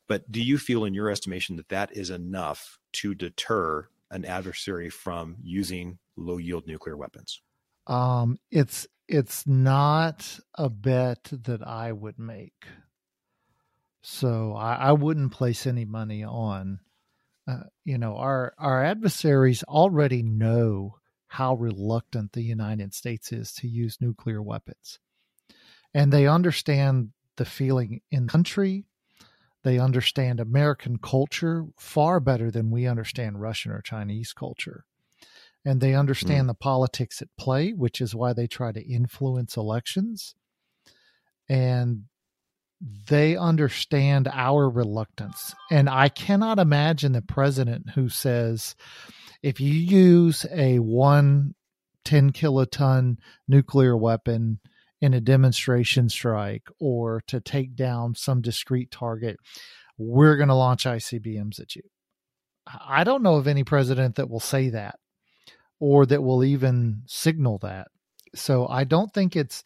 But 0.07 0.31
do 0.31 0.41
you 0.41 0.57
feel, 0.57 0.85
in 0.85 0.93
your 0.93 1.09
estimation, 1.09 1.55
that 1.55 1.69
that 1.69 1.95
is 1.95 2.09
enough 2.09 2.77
to 2.93 3.15
deter 3.15 3.87
an 4.11 4.25
adversary 4.25 4.89
from 4.89 5.37
using 5.41 5.97
low 6.15 6.37
yield 6.37 6.67
nuclear 6.67 6.97
weapons? 6.97 7.41
Um, 7.87 8.37
it's 8.51 8.87
it's 9.07 9.47
not 9.47 10.39
a 10.55 10.69
bet 10.69 11.29
that 11.31 11.65
I 11.65 11.91
would 11.91 12.19
make. 12.19 12.65
So 14.01 14.55
I, 14.55 14.75
I 14.75 14.91
wouldn't 14.93 15.31
place 15.31 15.67
any 15.67 15.85
money 15.85 16.23
on. 16.23 16.79
Uh, 17.47 17.63
you 17.83 17.97
know, 17.97 18.17
our 18.17 18.53
our 18.57 18.83
adversaries 18.83 19.63
already 19.63 20.21
know 20.21 20.97
how 21.27 21.55
reluctant 21.55 22.33
the 22.33 22.43
United 22.43 22.93
States 22.93 23.31
is 23.31 23.53
to 23.53 23.67
use 23.67 23.97
nuclear 23.99 24.41
weapons, 24.41 24.99
and 25.93 26.11
they 26.11 26.27
understand 26.27 27.11
the 27.37 27.45
feeling 27.45 28.01
in 28.11 28.25
the 28.25 28.31
country 28.31 28.85
they 29.63 29.77
understand 29.77 30.39
American 30.39 30.97
culture 30.97 31.65
far 31.77 32.19
better 32.19 32.49
than 32.49 32.71
we 32.71 32.87
understand 32.87 33.41
Russian 33.41 33.71
or 33.71 33.81
Chinese 33.81 34.33
culture. 34.33 34.85
And 35.63 35.79
they 35.79 35.93
understand 35.93 36.45
mm. 36.45 36.47
the 36.47 36.55
politics 36.55 37.21
at 37.21 37.27
play, 37.37 37.71
which 37.71 38.01
is 38.01 38.15
why 38.15 38.33
they 38.33 38.47
try 38.47 38.71
to 38.71 38.83
influence 38.83 39.55
elections. 39.55 40.33
And 41.47 42.05
they 43.07 43.35
understand 43.35 44.27
our 44.31 44.69
reluctance. 44.69 45.53
And 45.69 45.89
I 45.89 46.09
cannot 46.09 46.59
imagine 46.59 47.11
the 47.11 47.21
president 47.21 47.91
who 47.91 48.09
says, 48.09 48.75
if 49.43 49.59
you 49.59 49.73
use 49.73 50.45
a 50.51 50.79
one 50.79 51.53
10 52.05 52.31
kiloton 52.31 53.17
nuclear 53.47 53.95
weapon, 53.95 54.59
in 55.01 55.13
a 55.15 55.21
demonstration 55.21 56.07
strike 56.07 56.67
or 56.79 57.21
to 57.27 57.41
take 57.41 57.75
down 57.75 58.15
some 58.15 58.41
discrete 58.41 58.91
target, 58.91 59.37
we're 59.97 60.37
going 60.37 60.49
to 60.49 60.55
launch 60.55 60.85
ICBMs 60.85 61.59
at 61.59 61.75
you. 61.75 61.81
I 62.67 63.03
don't 63.03 63.23
know 63.23 63.35
of 63.35 63.47
any 63.47 63.63
president 63.63 64.15
that 64.15 64.29
will 64.29 64.39
say 64.39 64.69
that 64.69 64.99
or 65.79 66.05
that 66.05 66.21
will 66.21 66.43
even 66.43 67.01
signal 67.07 67.57
that. 67.59 67.87
So 68.35 68.67
I 68.67 68.83
don't 68.83 69.11
think 69.11 69.35
it's 69.35 69.63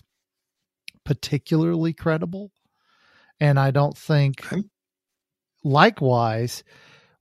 particularly 1.04 1.94
credible. 1.94 2.52
And 3.40 3.60
I 3.60 3.72
don't 3.72 3.98
think, 3.98 4.46
likewise, 5.64 6.64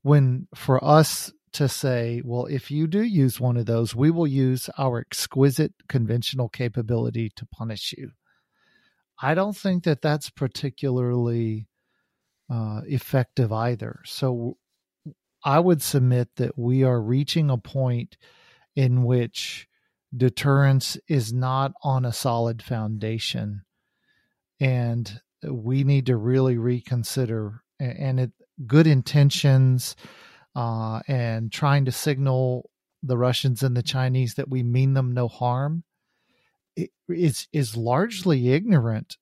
when 0.02 0.46
for 0.54 0.84
us 0.84 1.32
to 1.54 1.68
say, 1.68 2.20
well, 2.24 2.46
if 2.46 2.70
you 2.70 2.86
do 2.86 3.02
use 3.02 3.40
one 3.40 3.56
of 3.56 3.66
those, 3.66 3.94
we 3.94 4.10
will 4.10 4.26
use 4.26 4.68
our 4.76 5.00
exquisite 5.00 5.72
conventional 5.88 6.48
capability 6.48 7.30
to 7.36 7.46
punish 7.46 7.94
you. 7.96 8.10
I 9.20 9.34
don't 9.34 9.56
think 9.56 9.84
that 9.84 10.02
that's 10.02 10.30
particularly 10.30 11.68
uh, 12.50 12.82
effective 12.86 13.52
either. 13.52 14.00
So 14.04 14.56
I 15.44 15.60
would 15.60 15.82
submit 15.82 16.28
that 16.36 16.58
we 16.58 16.82
are 16.82 17.00
reaching 17.00 17.50
a 17.50 17.58
point 17.58 18.16
in 18.74 19.04
which 19.04 19.68
deterrence 20.16 20.96
is 21.08 21.32
not 21.32 21.72
on 21.82 22.04
a 22.04 22.12
solid 22.12 22.62
foundation. 22.62 23.62
And 24.60 25.20
we 25.48 25.84
need 25.84 26.06
to 26.06 26.16
really 26.16 26.56
reconsider 26.56 27.62
and 27.80 28.20
it, 28.20 28.32
good 28.66 28.86
intentions 28.86 29.96
uh, 30.54 31.00
and 31.08 31.52
trying 31.52 31.84
to 31.84 31.92
signal 31.92 32.70
the 33.02 33.18
Russians 33.18 33.62
and 33.62 33.76
the 33.76 33.82
Chinese 33.82 34.34
that 34.34 34.48
we 34.48 34.62
mean 34.62 34.94
them 34.94 35.12
no 35.12 35.28
harm 35.28 35.84
is 37.08 37.46
is 37.52 37.76
largely 37.76 38.50
ignorant 38.50 39.16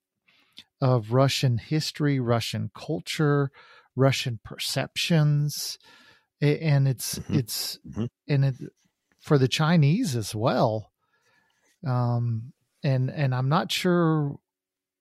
of 0.81 1.13
Russian 1.13 1.57
history, 1.57 2.19
Russian 2.19 2.71
culture, 2.75 3.51
Russian 3.95 4.39
perceptions, 4.43 5.77
and 6.41 6.87
it's 6.87 7.19
mm-hmm. 7.19 7.35
it's 7.35 7.79
mm-hmm. 7.87 8.05
and 8.27 8.45
it 8.45 8.55
for 9.19 9.37
the 9.37 9.47
Chinese 9.47 10.15
as 10.15 10.33
well. 10.33 10.91
Um, 11.85 12.53
and 12.83 13.09
and 13.09 13.33
I'm 13.35 13.49
not 13.49 13.71
sure 13.71 14.37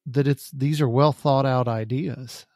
that 0.06 0.26
it's 0.26 0.50
these 0.50 0.80
are 0.80 0.88
well 0.88 1.12
thought 1.12 1.46
out 1.46 1.68
ideas. 1.68 2.46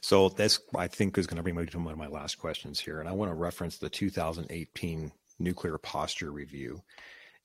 So 0.00 0.28
that's 0.28 0.60
I 0.76 0.88
think 0.88 1.16
is 1.16 1.26
going 1.26 1.36
to 1.36 1.42
bring 1.42 1.54
me 1.54 1.64
to 1.64 1.78
one 1.78 1.92
of 1.92 1.98
my 1.98 2.08
last 2.08 2.38
questions 2.38 2.80
here, 2.80 3.00
and 3.00 3.08
I 3.08 3.12
want 3.12 3.30
to 3.30 3.34
reference 3.34 3.78
the 3.78 3.88
2018 3.88 5.12
nuclear 5.38 5.78
posture 5.78 6.30
review. 6.30 6.82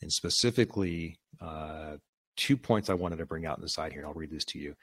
And 0.02 0.12
specifically, 0.12 1.20
uh, 1.42 1.98
two 2.36 2.58
points 2.58 2.90
I 2.90 2.96
wanted 2.96 3.18
to 3.18 3.26
bring 3.26 3.46
out 3.46 3.58
in 3.58 3.64
the 3.64 3.70
side 3.70 3.92
here, 3.92 4.02
and 4.02 4.08
I'll 4.08 4.14
read 4.14 4.32
this 4.32 4.46
to 4.46 4.60
you. 4.60 4.76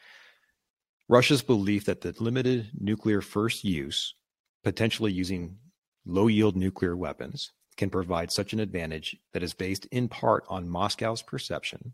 Russia's 1.08 1.42
belief 1.42 1.84
that 1.84 2.00
the 2.00 2.14
limited 2.18 2.70
nuclear 2.78 3.20
first 3.20 3.62
use, 3.64 4.14
potentially 4.62 5.12
using 5.12 5.58
low 6.06 6.28
yield 6.28 6.56
nuclear 6.56 6.96
weapons, 6.96 7.52
can 7.76 7.90
provide 7.90 8.32
such 8.32 8.52
an 8.52 8.60
advantage 8.60 9.16
that 9.32 9.42
is 9.42 9.52
based 9.52 9.86
in 9.86 10.08
part 10.08 10.44
on 10.48 10.68
Moscow's 10.68 11.22
perception 11.22 11.92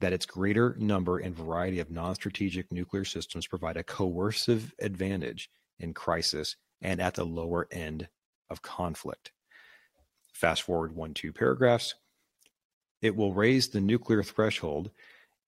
that 0.00 0.12
its 0.12 0.26
greater 0.26 0.76
number 0.78 1.18
and 1.18 1.34
variety 1.34 1.80
of 1.80 1.90
non 1.90 2.14
strategic 2.14 2.72
nuclear 2.72 3.04
systems 3.04 3.46
provide 3.46 3.76
a 3.76 3.82
coercive 3.82 4.74
advantage 4.80 5.50
in 5.78 5.94
crisis 5.94 6.56
and 6.80 7.00
at 7.00 7.14
the 7.14 7.24
lower 7.24 7.66
end 7.70 8.08
of 8.50 8.62
conflict. 8.62 9.32
Fast 10.32 10.62
forward 10.62 10.94
one, 10.94 11.14
two 11.14 11.32
paragraphs. 11.32 11.94
It 13.02 13.16
will 13.16 13.32
raise 13.32 13.68
the 13.68 13.80
nuclear 13.80 14.22
threshold 14.22 14.90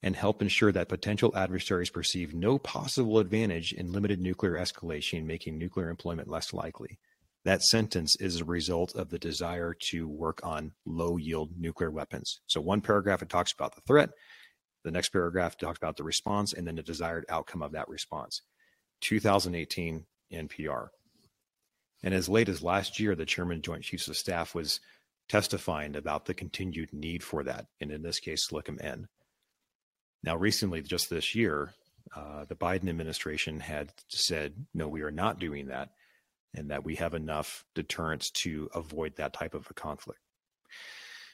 and 0.03 0.17
help 0.17 0.41
ensure 0.41 0.73
that 0.73 0.89
potential 0.89 1.37
adversaries 1.37 1.91
perceive 1.91 2.35
no 2.35 2.59
possible 2.59 3.19
advantage 3.19 3.73
in 3.73 3.93
limited 3.93 4.21
nuclear 4.21 4.55
escalation, 4.55 5.25
making 5.25 5.59
nuclear 5.59 5.91
employment 5.91 6.29
less 6.29 6.53
likely. 6.53 6.99
That 7.45 7.63
sentence 7.63 8.17
is 8.21 8.41
a 8.41 8.45
result 8.45 8.95
of 8.95 9.11
the 9.11 9.19
desire 9.19 9.75
to 9.91 10.09
work 10.09 10.41
on 10.43 10.73
low 10.85 11.17
yield 11.17 11.53
nuclear 11.59 11.91
weapons. 11.91 12.41
So, 12.47 12.61
one 12.61 12.81
paragraph, 12.81 13.23
it 13.23 13.29
talks 13.29 13.53
about 13.53 13.75
the 13.75 13.81
threat. 13.83 14.11
The 14.85 14.91
next 14.91 15.11
paragraph 15.11 15.57
talks 15.57 15.79
about 15.79 15.97
the 15.97 16.05
response 16.05 16.53
and 16.53 16.67
then 16.67 16.77
the 16.77 16.83
desired 16.83 17.27
outcome 17.29 17.63
of 17.63 17.73
that 17.73 17.89
response. 17.89 18.43
2018 19.01 20.07
NPR. 20.33 20.89
And 22.03 22.15
as 22.15 22.29
late 22.29 22.49
as 22.49 22.63
last 22.63 22.99
year, 22.99 23.15
the 23.15 23.27
chairman 23.27 23.63
Joint 23.63 23.83
Chiefs 23.83 24.09
of 24.09 24.17
Staff 24.17 24.55
was 24.55 24.81
testifying 25.29 25.97
about 25.97 26.25
the 26.25 26.35
continued 26.35 26.93
need 26.93 27.23
for 27.23 27.45
that, 27.45 27.67
and 27.81 27.93
in 27.93 28.03
this 28.03 28.19
case, 28.19 28.49
SLCM 28.49 28.83
N. 28.83 29.09
Now, 30.23 30.37
recently, 30.37 30.83
just 30.83 31.09
this 31.09 31.35
year, 31.35 31.75
uh, 32.17 32.47
the 32.47 32.57
Biden 32.57 32.89
administration 32.89 33.61
had 33.61 33.93
said, 34.09 34.67
no, 34.75 34.89
we 34.89 35.03
are 35.03 35.11
not 35.11 35.39
doing 35.39 35.67
that, 35.67 35.91
and 36.55 36.71
that 36.71 36.85
we 36.85 36.97
have 36.97 37.15
enough 37.15 37.65
deterrence 37.75 38.31
to 38.31 38.69
avoid 38.75 39.17
that 39.17 39.33
type 39.33 39.55
of 39.55 39.69
a 39.71 39.75
conflict. 39.75 40.21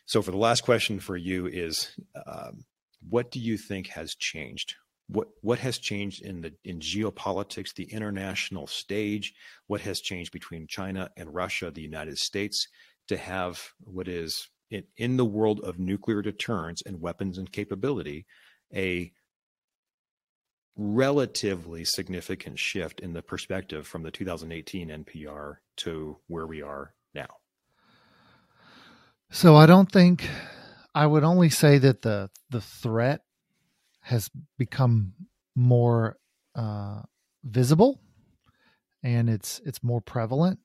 So, 0.04 0.20
for 0.20 0.30
the 0.30 0.36
last 0.36 0.62
question 0.62 1.00
for 1.00 1.16
you 1.16 1.46
is, 1.46 1.96
um, 2.26 2.64
what 3.08 3.30
do 3.30 3.40
you 3.40 3.56
think 3.56 3.88
has 3.88 4.14
changed? 4.14 4.74
What 5.08 5.28
what 5.40 5.58
has 5.60 5.78
changed 5.78 6.22
in 6.22 6.40
the 6.40 6.52
in 6.64 6.80
geopolitics, 6.80 7.74
the 7.74 7.84
international 7.84 8.66
stage? 8.66 9.34
What 9.68 9.80
has 9.82 10.00
changed 10.00 10.32
between 10.32 10.66
China 10.66 11.10
and 11.16 11.32
Russia, 11.32 11.70
the 11.70 11.82
United 11.82 12.18
States, 12.18 12.66
to 13.08 13.16
have 13.16 13.62
what 13.84 14.08
is 14.08 14.48
in, 14.70 14.84
in 14.96 15.16
the 15.16 15.24
world 15.24 15.60
of 15.60 15.78
nuclear 15.78 16.22
deterrence 16.22 16.82
and 16.84 17.00
weapons 17.00 17.38
and 17.38 17.50
capability, 17.50 18.26
a 18.74 19.12
relatively 20.76 21.84
significant 21.84 22.58
shift 22.58 23.00
in 23.00 23.12
the 23.12 23.22
perspective 23.22 23.86
from 23.86 24.02
the 24.02 24.10
2018 24.10 24.88
NPR 24.88 25.56
to 25.76 26.18
where 26.26 26.46
we 26.46 26.62
are 26.62 26.94
now? 27.14 27.28
So 29.30 29.56
I 29.56 29.66
don't 29.66 29.90
think 29.90 30.28
I 30.96 31.06
would 31.06 31.24
only 31.24 31.50
say 31.50 31.76
that 31.76 32.00
the 32.00 32.30
the 32.48 32.62
threat 32.62 33.20
has 34.00 34.30
become 34.56 35.12
more 35.54 36.16
uh, 36.54 37.02
visible 37.44 38.00
and 39.02 39.28
it's 39.28 39.60
it's 39.66 39.84
more 39.84 40.00
prevalent 40.00 40.58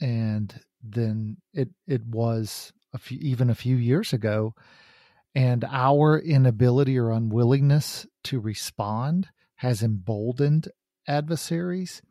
and 0.00 0.52
than 0.82 1.36
it 1.52 1.68
it 1.86 2.04
was 2.04 2.72
a 2.92 2.98
few 2.98 3.18
even 3.20 3.48
a 3.48 3.54
few 3.54 3.76
years 3.76 4.12
ago. 4.12 4.54
And 5.36 5.64
our 5.70 6.18
inability 6.18 6.98
or 6.98 7.12
unwillingness 7.12 8.08
to 8.24 8.40
respond 8.40 9.28
has 9.56 9.84
emboldened 9.84 10.68
adversaries. 11.06 12.02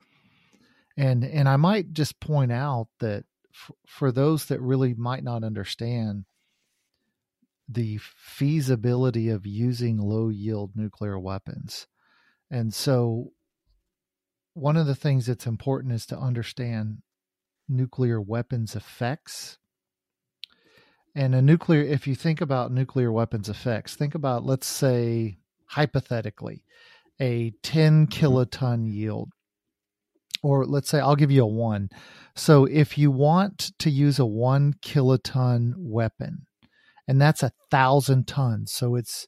And 0.96 1.26
and 1.26 1.50
I 1.50 1.58
might 1.58 1.92
just 1.92 2.22
point 2.22 2.54
out 2.54 2.88
that 3.02 3.26
f- 3.54 3.76
for 3.86 4.14
those 4.14 4.46
that 4.46 4.62
really 4.62 4.94
might 4.94 5.26
not 5.26 5.44
understand 5.44 6.24
the 7.68 8.00
feasibility 8.00 9.30
of 9.30 9.46
using 9.46 9.98
low 9.98 10.30
yield 10.30 10.72
nuclear 10.76 11.20
weapons. 11.20 11.88
And 12.52 12.74
so, 12.74 13.32
one 14.54 14.78
of 14.78 14.86
the 14.86 14.96
things 14.96 15.26
that's 15.26 15.48
important 15.48 15.94
is 15.94 16.06
to 16.08 16.18
understand 16.18 17.02
nuclear 17.68 18.22
weapons 18.22 18.76
effects. 18.76 19.58
And 21.16 21.36
a 21.36 21.42
nuclear, 21.42 21.82
if 21.82 22.08
you 22.08 22.16
think 22.16 22.42
about 22.42 22.72
nuclear 22.72 23.12
weapons 23.12 23.50
effects, 23.50 23.96
think 23.96 24.16
about, 24.16 24.46
let's 24.46 24.68
say, 24.68 25.38
hypothetically, 25.68 26.64
a 27.20 27.52
10 27.64 28.08
mm-hmm. 28.08 28.26
kiloton 28.26 28.92
yield. 28.92 29.32
Or 30.42 30.66
let's 30.66 30.90
say, 30.90 31.00
I'll 31.00 31.16
give 31.16 31.32
you 31.32 31.44
a 31.44 31.48
one. 31.48 31.90
So 32.36 32.66
if 32.66 32.98
you 32.98 33.12
want 33.12 33.72
to 33.80 33.90
use 33.90 34.20
a 34.20 34.26
one 34.26 34.74
kiloton 34.82 35.74
weapon, 35.78 36.48
and 37.08 37.22
that's 37.22 37.44
a 37.44 37.52
thousand 37.70 38.28
tons. 38.28 38.72
So 38.72 38.96
it's, 38.96 39.28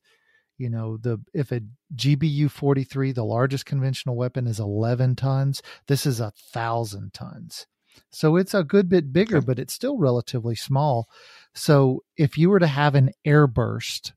you 0.57 0.69
know, 0.69 0.97
the 0.97 1.19
if 1.33 1.51
a 1.51 1.61
GBU 1.95 2.49
43, 2.49 3.11
the 3.11 3.23
largest 3.23 3.65
conventional 3.65 4.15
weapon, 4.15 4.47
is 4.47 4.59
11 4.59 5.15
tons, 5.15 5.61
this 5.87 6.05
is 6.05 6.19
a 6.19 6.33
thousand 6.53 7.13
tons. 7.13 7.67
So 8.11 8.35
it's 8.35 8.53
a 8.53 8.63
good 8.63 8.89
bit 8.89 9.13
bigger, 9.13 9.41
but 9.41 9.59
it's 9.59 9.73
still 9.73 9.97
relatively 9.97 10.55
small. 10.55 11.07
So 11.53 12.03
if 12.17 12.37
you 12.37 12.49
were 12.49 12.59
to 12.59 12.67
have 12.67 12.95
an 12.95 13.11
airburst 13.25 14.11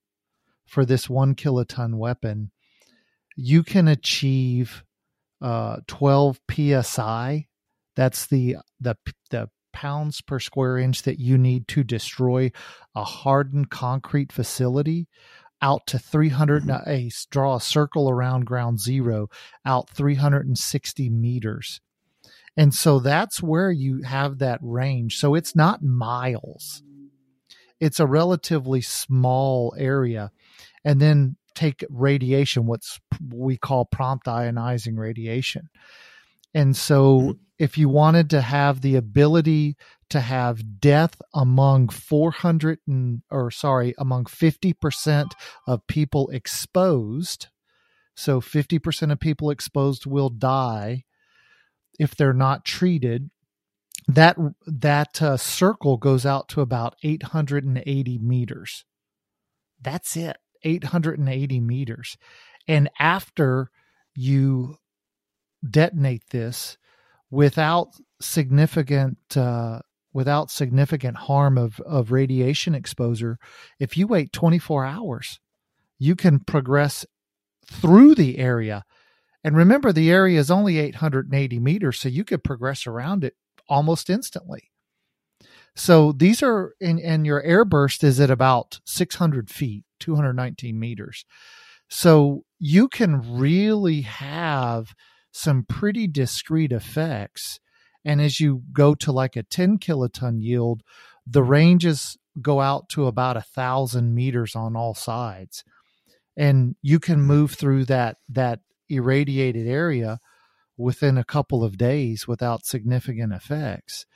for 0.67 0.85
this 0.85 1.09
one 1.09 1.35
kiloton 1.35 1.97
weapon, 1.97 2.51
you 3.37 3.63
can 3.63 3.89
achieve 3.89 4.85
uh, 5.41 5.79
12 5.87 6.41
psi. 6.51 7.47
That's 7.95 8.27
the 8.27 8.57
the 8.81 8.97
the 9.31 9.49
pounds 9.79 10.21
per 10.21 10.41
square 10.41 10.77
inch 10.77 11.03
that 11.03 11.21
you 11.21 11.39
need 11.39 11.69
to 11.69 11.85
destroy 11.85 12.51
a 12.97 13.05
hardened 13.05 13.71
concrete 13.71 14.33
facility 14.33 15.07
out 15.63 15.87
to 15.87 16.01
300 16.01 16.65
mm-hmm. 16.65 16.91
a 16.91 17.09
draw 17.31 17.55
a 17.55 17.61
circle 17.61 18.11
around 18.11 18.45
ground 18.45 18.81
zero 18.81 19.29
out 19.65 19.89
360 19.89 21.11
meters. 21.11 21.81
And 22.57 22.75
so 22.75 22.99
that's 22.99 23.41
where 23.41 23.71
you 23.71 24.03
have 24.03 24.39
that 24.39 24.59
range. 24.63 25.17
So 25.17 25.37
it's 25.37 25.55
not 25.55 25.81
miles. 25.81 26.83
It's 27.79 28.01
a 28.01 28.07
relatively 28.07 28.81
small 28.81 29.77
area. 29.79 30.33
And 30.85 31.01
then 31.01 31.37
take 31.55 31.85
radiation 31.89 32.67
what's 32.67 32.99
we 33.33 33.57
call 33.57 33.85
prompt 33.85 34.27
ionizing 34.27 34.99
radiation. 34.99 35.69
And 36.53 36.77
so 36.77 37.21
mm-hmm 37.21 37.43
if 37.59 37.77
you 37.77 37.89
wanted 37.89 38.31
to 38.31 38.41
have 38.41 38.81
the 38.81 38.97
ability 38.97 39.77
to 40.11 40.21
have 40.21 40.81
death 40.81 41.21
among 41.35 41.89
400 41.89 42.79
and, 42.87 43.23
or 43.31 43.51
sorry 43.51 43.95
among 43.99 44.25
50% 44.25 45.33
of 45.67 45.87
people 45.87 46.29
exposed 46.31 47.49
so 48.15 48.41
50% 48.41 49.13
of 49.13 49.21
people 49.21 49.51
exposed 49.51 50.05
will 50.05 50.29
die 50.29 51.05
if 52.01 52.17
they're 52.17 52.33
not 52.33 52.65
treated 52.65 53.31
that 54.09 54.37
that 54.67 55.21
uh, 55.21 55.37
circle 55.37 55.99
goes 55.99 56.25
out 56.25 56.49
to 56.49 56.61
about 56.61 56.97
880 57.03 58.19
meters. 58.19 58.85
That's 59.81 60.17
it 60.17 60.39
880 60.65 61.61
meters. 61.61 62.17
And 62.67 62.91
after 62.99 63.71
you 64.17 64.79
detonate 65.69 66.31
this 66.31 66.77
without 67.31 67.89
significant 68.21 69.19
uh, 69.37 69.81
without 70.13 70.51
significant 70.51 71.17
harm 71.17 71.59
of 71.59 71.81
of 71.81 72.11
radiation 72.11 72.75
exposure 72.75 73.39
if 73.79 73.97
you 73.97 74.07
wait 74.07 74.33
24 74.33 74.85
hours 74.85 75.39
you 75.99 76.15
can 76.15 76.39
progress 76.41 77.05
through 77.67 78.15
the 78.15 78.39
area. 78.39 78.85
And 79.45 79.57
remember 79.57 79.93
the 79.93 80.11
area 80.11 80.39
is 80.39 80.51
only 80.51 80.79
880 80.79 81.59
meters 81.59 81.99
so 81.99 82.09
you 82.09 82.25
could 82.25 82.45
progress 82.45 82.87
around 82.87 83.25
it 83.25 83.35
almost 83.69 84.11
instantly. 84.11 84.71
So 85.77 86.13
these 86.13 86.43
are 86.43 86.75
and, 86.81 86.99
and 86.99 87.25
your 87.25 87.43
airburst 87.43 88.03
is 88.03 88.19
at 88.21 88.31
about 88.31 88.81
600 88.85 89.51
feet 89.51 89.85
219 90.01 90.79
meters. 90.79 91.25
So 91.89 92.45
you 92.59 92.89
can 92.89 93.39
really 93.39 94.03
have 94.03 94.95
some 95.39 95.63
pretty 95.63 96.09
discrete 96.09 96.73
effects. 96.73 97.61
And 98.05 98.21
as 98.21 98.41
you 98.41 98.63
go 98.73 98.95
to 98.97 99.13
like 99.13 99.37
a 99.37 99.45
10 99.45 99.79
kiloton 99.79 100.43
yield, 100.43 100.83
the 101.27 101.45
ranges 101.45 102.19
go 102.43 102.61
out 102.61 102.89
to 102.91 103.07
about 103.07 103.37
a 103.37 103.43
thousand 103.43 104.15
meters 104.15 104.57
on 104.57 104.75
all 104.75 104.95
sides. 104.95 105.63
And 106.37 106.75
you 106.83 106.99
can 106.99 107.19
mm-hmm. 107.19 107.27
move 107.27 107.53
through 107.53 107.85
that 107.85 108.17
that 108.29 108.61
irradiated 108.89 109.69
area 109.69 110.19
within 110.77 111.19
a 111.19 111.25
couple 111.25 111.63
of 111.63 111.77
days 111.79 112.27
without 112.27 112.65
significant 112.65 113.33
effects. 113.33 114.07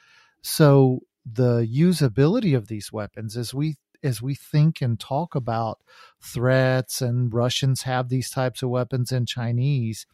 So 0.42 1.00
the 1.24 1.60
usability 1.60 2.56
of 2.56 2.66
these 2.66 2.92
weapons 2.92 3.36
as 3.36 3.54
we 3.54 3.76
as 4.02 4.20
we 4.20 4.34
think 4.34 4.80
and 4.80 4.98
talk 4.98 5.36
about 5.36 5.78
threats 6.20 7.00
and 7.00 7.32
Russians 7.32 7.82
have 7.82 8.08
these 8.08 8.30
types 8.30 8.62
of 8.62 8.70
weapons 8.70 9.12
and 9.12 9.28
Chinese, 9.28 10.06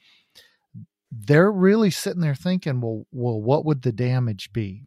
they're 1.11 1.51
really 1.51 1.91
sitting 1.91 2.21
there 2.21 2.35
thinking, 2.35 2.81
well, 2.81 3.05
well, 3.13 3.41
what 3.41 3.65
would 3.65 3.83
the 3.83 3.93
damage 3.93 4.53
be? 4.53 4.85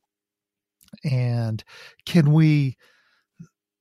And 1.03 1.63
can 2.05 2.31
we 2.31 2.77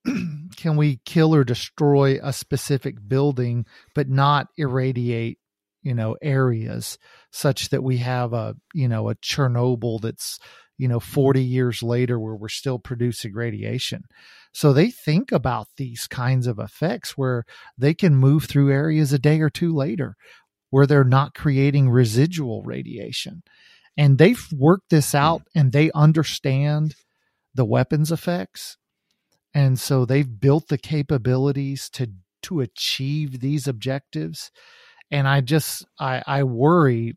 can 0.57 0.77
we 0.77 1.01
kill 1.05 1.35
or 1.35 1.45
destroy 1.45 2.19
a 2.23 2.33
specific 2.33 2.97
building 3.07 3.67
but 3.95 4.09
not 4.09 4.47
irradiate 4.57 5.39
you 5.83 5.95
know 5.95 6.17
areas 6.23 6.99
such 7.33 7.69
that 7.69 7.83
we 7.83 7.99
have 7.99 8.33
a 8.33 8.55
you 8.75 8.89
know 8.89 9.11
a 9.11 9.15
chernobyl 9.17 10.01
that's 10.01 10.39
you 10.79 10.89
know 10.89 11.01
40 11.01 11.43
years 11.43 11.83
later 11.83 12.19
where 12.19 12.35
we're 12.35 12.49
still 12.49 12.79
producing 12.79 13.35
radiation 13.35 14.03
so 14.53 14.73
they 14.73 14.91
think 14.91 15.31
about 15.31 15.69
these 15.77 16.07
kinds 16.07 16.47
of 16.47 16.59
effects 16.59 17.17
where 17.17 17.45
they 17.79 17.95
can 17.95 18.15
move 18.17 18.45
through 18.45 18.73
areas 18.73 19.13
a 19.13 19.19
day 19.19 19.41
or 19.41 19.51
two 19.51 19.75
later 19.75 20.17
where 20.71 20.87
they're 20.87 21.05
not 21.05 21.35
creating 21.35 21.91
residual 21.91 22.63
radiation. 22.63 23.43
And 23.97 24.19
they've 24.19 24.47
worked 24.53 24.91
this 24.91 25.13
hmm. 25.13 25.19
out 25.19 25.43
and 25.55 25.73
they 25.73 25.91
understand 25.93 26.95
the 27.55 27.65
weapons 27.65 28.11
effects. 28.13 28.77
And 29.53 29.79
so 29.79 30.05
they've 30.05 30.41
built 30.41 30.69
the 30.69 30.79
capabilities 30.79 31.91
to 31.91 32.11
to 32.43 32.61
achieve 32.61 33.41
these 33.41 33.69
objectives. 33.69 34.51
And 35.11 35.27
i 35.29 35.41
just 35.41 35.85
i 35.99 36.23
i 36.27 36.43
worry 36.45 37.17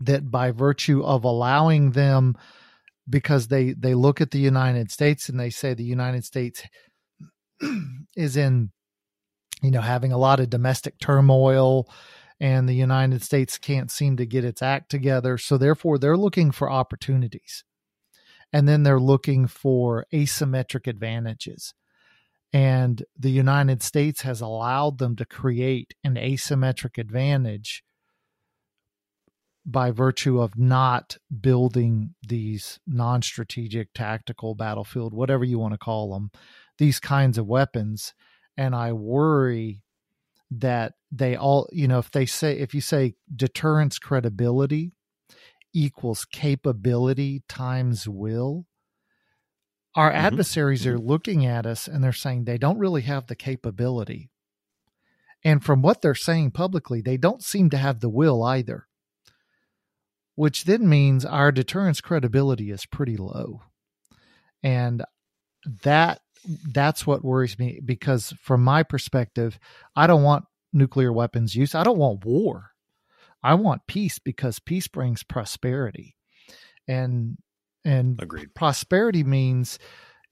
that 0.00 0.30
by 0.30 0.50
virtue 0.50 1.02
of 1.02 1.24
allowing 1.24 1.92
them 1.92 2.36
because 3.08 3.48
they 3.48 3.72
they 3.72 3.94
look 3.94 4.20
at 4.20 4.30
the 4.30 4.38
united 4.38 4.90
states 4.90 5.28
and 5.28 5.38
they 5.38 5.50
say 5.50 5.74
the 5.74 5.84
united 5.84 6.24
states 6.24 6.62
is 8.16 8.36
in 8.36 8.70
you 9.62 9.70
know 9.70 9.80
having 9.80 10.12
a 10.12 10.18
lot 10.18 10.40
of 10.40 10.50
domestic 10.50 10.98
turmoil 11.00 11.88
and 12.40 12.68
the 12.68 12.74
united 12.74 13.22
states 13.22 13.58
can't 13.58 13.90
seem 13.90 14.16
to 14.16 14.26
get 14.26 14.44
its 14.44 14.62
act 14.62 14.90
together 14.90 15.36
so 15.38 15.56
therefore 15.56 15.98
they're 15.98 16.16
looking 16.16 16.50
for 16.50 16.70
opportunities 16.70 17.64
and 18.52 18.68
then 18.68 18.82
they're 18.82 19.00
looking 19.00 19.46
for 19.46 20.06
asymmetric 20.12 20.86
advantages. 20.86 21.74
And 22.52 23.04
the 23.18 23.30
United 23.30 23.82
States 23.82 24.22
has 24.22 24.40
allowed 24.40 24.98
them 24.98 25.16
to 25.16 25.26
create 25.26 25.94
an 26.02 26.14
asymmetric 26.14 26.96
advantage 26.96 27.84
by 29.66 29.90
virtue 29.90 30.40
of 30.40 30.56
not 30.56 31.18
building 31.42 32.14
these 32.26 32.80
non 32.86 33.20
strategic, 33.20 33.92
tactical, 33.92 34.54
battlefield, 34.54 35.12
whatever 35.12 35.44
you 35.44 35.58
want 35.58 35.74
to 35.74 35.78
call 35.78 36.14
them, 36.14 36.30
these 36.78 36.98
kinds 36.98 37.36
of 37.36 37.46
weapons. 37.46 38.14
And 38.56 38.74
I 38.74 38.94
worry 38.94 39.82
that 40.50 40.94
they 41.10 41.36
all, 41.36 41.68
you 41.72 41.88
know, 41.88 41.98
if 41.98 42.10
they 42.10 42.26
say, 42.26 42.58
if 42.58 42.74
you 42.74 42.80
say 42.80 43.14
deterrence 43.34 43.98
credibility, 43.98 44.92
equals 45.72 46.24
capability 46.24 47.42
times 47.48 48.08
will, 48.08 48.66
our 49.94 50.10
mm-hmm. 50.10 50.26
adversaries 50.26 50.86
are 50.86 50.96
mm-hmm. 50.96 51.08
looking 51.08 51.46
at 51.46 51.66
us 51.66 51.88
and 51.88 52.02
they're 52.02 52.12
saying 52.12 52.44
they 52.44 52.58
don't 52.58 52.78
really 52.78 53.02
have 53.02 53.26
the 53.26 53.36
capability. 53.36 54.30
And 55.44 55.64
from 55.64 55.82
what 55.82 56.02
they're 56.02 56.14
saying 56.14 56.50
publicly, 56.50 57.00
they 57.00 57.16
don't 57.16 57.42
seem 57.42 57.70
to 57.70 57.76
have 57.76 58.00
the 58.00 58.08
will 58.08 58.42
either, 58.42 58.86
which 60.34 60.64
then 60.64 60.88
means 60.88 61.24
our 61.24 61.52
deterrence 61.52 62.00
credibility 62.00 62.70
is 62.70 62.86
pretty 62.86 63.16
low. 63.16 63.62
And 64.62 65.04
that 65.84 66.20
that's 66.72 67.06
what 67.06 67.24
worries 67.24 67.58
me 67.58 67.80
because 67.84 68.32
from 68.40 68.62
my 68.62 68.82
perspective, 68.82 69.58
I 69.96 70.06
don't 70.06 70.22
want 70.22 70.44
nuclear 70.72 71.12
weapons 71.12 71.54
use. 71.54 71.74
I 71.74 71.82
don't 71.84 71.98
want 71.98 72.24
war. 72.24 72.70
I 73.42 73.54
want 73.54 73.86
peace 73.86 74.18
because 74.18 74.58
peace 74.58 74.88
brings 74.88 75.22
prosperity. 75.22 76.16
And 76.86 77.38
and 77.84 78.18
Agreed. 78.20 78.54
prosperity 78.54 79.22
means 79.24 79.78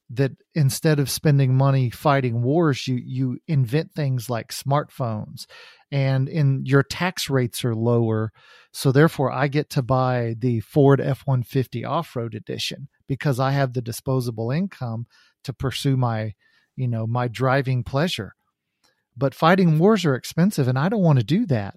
that 0.09 0.31
instead 0.55 0.99
of 0.99 1.09
spending 1.09 1.55
money 1.55 1.89
fighting 1.89 2.41
wars, 2.41 2.87
you 2.87 2.99
you 3.03 3.39
invent 3.47 3.93
things 3.93 4.29
like 4.29 4.49
smartphones, 4.49 5.45
and 5.91 6.29
in 6.29 6.63
your 6.65 6.83
tax 6.83 7.29
rates 7.29 7.65
are 7.65 7.75
lower. 7.75 8.31
So 8.71 8.91
therefore, 8.91 9.31
I 9.31 9.47
get 9.47 9.69
to 9.71 9.81
buy 9.81 10.35
the 10.37 10.59
Ford 10.61 11.01
F 11.01 11.23
one 11.25 11.43
fifty 11.43 11.83
off 11.83 12.15
road 12.15 12.35
edition 12.35 12.87
because 13.07 13.39
I 13.39 13.51
have 13.51 13.73
the 13.73 13.81
disposable 13.81 14.51
income 14.51 15.07
to 15.43 15.53
pursue 15.53 15.97
my 15.97 16.33
you 16.75 16.87
know 16.87 17.07
my 17.07 17.27
driving 17.27 17.83
pleasure. 17.83 18.33
But 19.17 19.33
fighting 19.33 19.79
wars 19.79 20.05
are 20.05 20.15
expensive, 20.15 20.67
and 20.67 20.77
I 20.77 20.89
don't 20.89 21.01
want 21.01 21.19
to 21.19 21.25
do 21.25 21.45
that. 21.47 21.75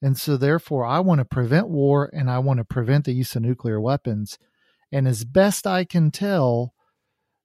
And 0.00 0.16
so, 0.16 0.36
therefore, 0.36 0.84
I 0.84 1.00
want 1.00 1.18
to 1.18 1.24
prevent 1.24 1.68
war 1.68 2.10
and 2.12 2.30
I 2.30 2.38
want 2.38 2.58
to 2.58 2.64
prevent 2.64 3.06
the 3.06 3.12
use 3.12 3.34
of 3.34 3.42
nuclear 3.42 3.80
weapons. 3.80 4.38
And 4.92 5.08
as 5.08 5.24
best 5.24 5.66
I 5.66 5.84
can 5.84 6.10
tell, 6.10 6.74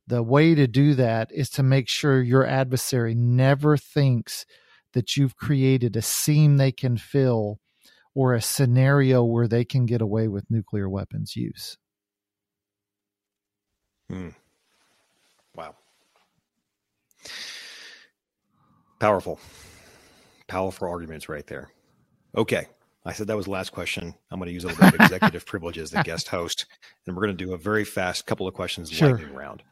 the 0.05 0.21
way 0.21 0.53
to 0.53 0.67
do 0.67 0.93
that 0.95 1.31
is 1.31 1.49
to 1.51 1.63
make 1.63 1.87
sure 1.87 2.21
your 2.21 2.45
adversary 2.45 3.15
never 3.15 3.77
thinks 3.77 4.45
that 4.93 5.15
you've 5.15 5.37
created 5.37 5.95
a 5.95 6.01
seam 6.01 6.57
they 6.57 6.71
can 6.71 6.97
fill 6.97 7.59
or 8.13 8.33
a 8.33 8.41
scenario 8.41 9.23
where 9.23 9.47
they 9.47 9.63
can 9.63 9.85
get 9.85 10.01
away 10.01 10.27
with 10.27 10.51
nuclear 10.51 10.89
weapons 10.89 11.35
use. 11.35 11.77
Hmm. 14.09 14.29
Wow. 15.55 15.75
Powerful. 19.01 19.39
Powerful 20.47 20.87
arguments 20.87 21.27
right 21.27 21.47
there. 21.47 21.71
Okay. 22.37 22.67
I 23.03 23.13
said 23.13 23.25
that 23.25 23.35
was 23.35 23.45
the 23.45 23.51
last 23.51 23.71
question. 23.71 24.13
I'm 24.29 24.37
going 24.37 24.47
to 24.47 24.53
use 24.53 24.63
a 24.63 24.67
little 24.67 24.91
bit 24.91 24.99
of 24.99 25.05
executive 25.07 25.43
privilege 25.43 25.79
as 25.79 25.89
the 25.89 26.03
guest 26.03 26.27
host, 26.27 26.67
and 27.07 27.15
we're 27.15 27.23
going 27.23 27.35
to 27.35 27.45
do 27.45 27.53
a 27.53 27.57
very 27.57 27.83
fast 27.83 28.27
couple 28.27 28.47
of 28.47 28.53
questions 28.53 28.91
sure. 28.91 29.13
lightning 29.13 29.33
round. 29.33 29.63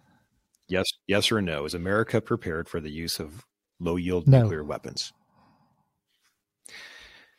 Yes, 0.67 0.85
yes 1.05 1.31
or 1.31 1.43
no? 1.43 1.65
Is 1.65 1.75
America 1.75 2.19
prepared 2.21 2.67
for 2.67 2.79
the 2.79 2.89
use 2.89 3.19
of 3.19 3.45
low 3.79 3.97
yield 3.97 4.27
no. 4.27 4.41
nuclear 4.41 4.63
weapons? 4.63 5.13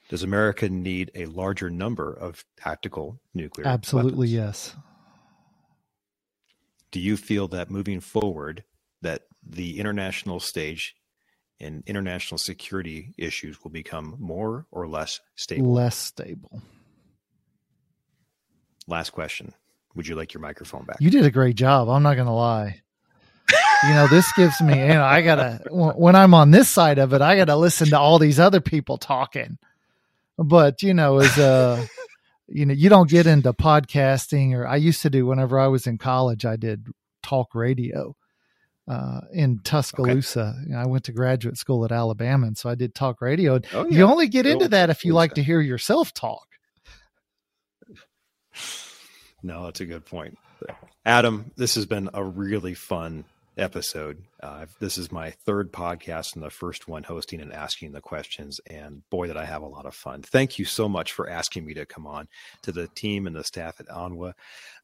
Does 0.09 0.23
America 0.23 0.69
need 0.69 1.11
a 1.17 1.27
larger 1.27 1.71
number 1.71 2.13
of 2.13 2.45
tactical 2.57 3.21
nuclear? 3.35 3.67
Absolutely, 3.67 4.29
weapons? 4.29 4.33
yes. 4.33 4.77
Do 6.93 7.01
you 7.01 7.17
feel 7.17 7.49
that 7.49 7.69
moving 7.69 7.99
forward, 7.99 8.63
that 9.03 9.23
the 9.45 9.81
international 9.81 10.39
stage 10.39 10.95
and 11.61 11.83
international 11.87 12.39
security 12.39 13.15
issues 13.19 13.63
will 13.63 13.71
become 13.71 14.17
more 14.19 14.67
or 14.71 14.89
less 14.89 15.21
stable? 15.35 15.73
Less 15.73 15.97
stable. 15.97 16.63
Last 18.87 19.11
question. 19.11 19.55
Would 19.95 20.07
you 20.07 20.15
like 20.15 20.35
your 20.35 20.41
microphone 20.41 20.85
back? 20.85 20.97
You 21.01 21.11
did 21.11 21.25
a 21.25 21.31
great 21.31 21.57
job. 21.57 21.89
I'm 21.89 22.03
not 22.03 22.15
going 22.15 22.27
to 22.27 22.33
lie. 22.33 22.81
you 23.85 23.95
know, 23.95 24.07
this 24.07 24.31
gives 24.33 24.61
me, 24.61 24.81
you 24.81 24.95
know, 24.95 25.05
I 25.05 25.23
got 25.23 25.37
to, 25.37 25.61
when 25.71 26.15
I'm 26.15 26.35
on 26.35 26.51
this 26.51 26.69
side 26.69 26.99
of 26.99 27.13
it, 27.13 27.21
I 27.21 27.37
got 27.37 27.47
to 27.47 27.57
listen 27.57 27.89
to 27.89 27.99
all 27.99 28.19
these 28.19 28.39
other 28.39 28.61
people 28.61 28.99
talking. 28.99 29.59
But, 30.39 30.83
you 30.83 30.95
know, 30.95 31.19
as 31.19 31.37
a, 31.39 31.87
you 32.47 32.67
know, 32.67 32.75
you 32.75 32.89
don't 32.89 33.11
get 33.11 33.27
into 33.27 33.53
podcasting 33.53 34.55
or 34.55 34.67
I 34.67 34.77
used 34.77 35.03
to 35.03 35.11
do 35.11 35.27
whenever 35.27 35.59
I 35.59 35.67
was 35.67 35.87
in 35.87 35.99
college, 35.99 36.45
I 36.45 36.57
did 36.57 36.87
talk 37.23 37.55
radio 37.55 38.17
uh, 38.91 39.21
in 39.33 39.61
Tuscaloosa. 39.63 40.57
Okay. 40.67 40.75
I 40.75 40.87
went 40.87 41.05
to 41.05 41.13
graduate 41.13 41.57
school 41.57 41.85
at 41.85 41.93
Alabama, 41.93 42.49
and 42.49 42.59
so 42.59 42.69
I 42.69 42.75
did 42.75 42.93
talk 42.93 43.21
radio. 43.21 43.61
Oh, 43.73 43.87
yeah. 43.87 43.99
You 43.99 44.05
only 44.05 44.27
get 44.27 44.47
into 44.47 44.67
that 44.69 44.91
if 44.91 45.05
you 45.05 45.15
like 45.15 45.35
to 45.35 45.43
hear 45.45 45.61
yourself 45.61 46.13
talk. 46.13 46.47
No, 49.45 49.65
that's 49.65 49.81
a 49.81 49.87
good 49.87 50.05
point. 50.05 50.37
Adam, 51.07 51.53
this 51.57 51.77
has 51.77 51.87
been 51.87 52.11
a 52.13 52.25
really 52.25 52.75
fun 52.75 53.25
episode. 53.57 54.23
Uh, 54.43 54.67
this 54.79 54.97
is 54.97 55.13
my 55.13 55.31
third 55.31 55.73
podcast 55.73 56.35
and 56.35 56.43
the 56.43 56.51
first 56.51 56.89
one 56.89 57.03
hosting 57.03 57.41
and 57.41 57.53
asking 57.53 57.93
the 57.93 58.01
questions. 58.01 58.61
And 58.69 59.03
boy, 59.11 59.27
did 59.27 59.37
I 59.37 59.45
have 59.45 59.63
a 59.63 59.69
lot 59.69 59.87
of 59.87 59.95
fun. 59.95 60.23
Thank 60.23 60.59
you 60.59 60.65
so 60.65 60.89
much 60.89 61.13
for 61.13 61.29
asking 61.29 61.65
me 61.65 61.75
to 61.75 61.87
come 61.87 62.07
on 62.07 62.29
to 62.63 62.73
the 62.73 62.89
team 62.89 63.27
and 63.27 63.37
the 63.37 63.45
staff 63.45 63.81
at 63.81 63.89
ANWA. 63.89 64.33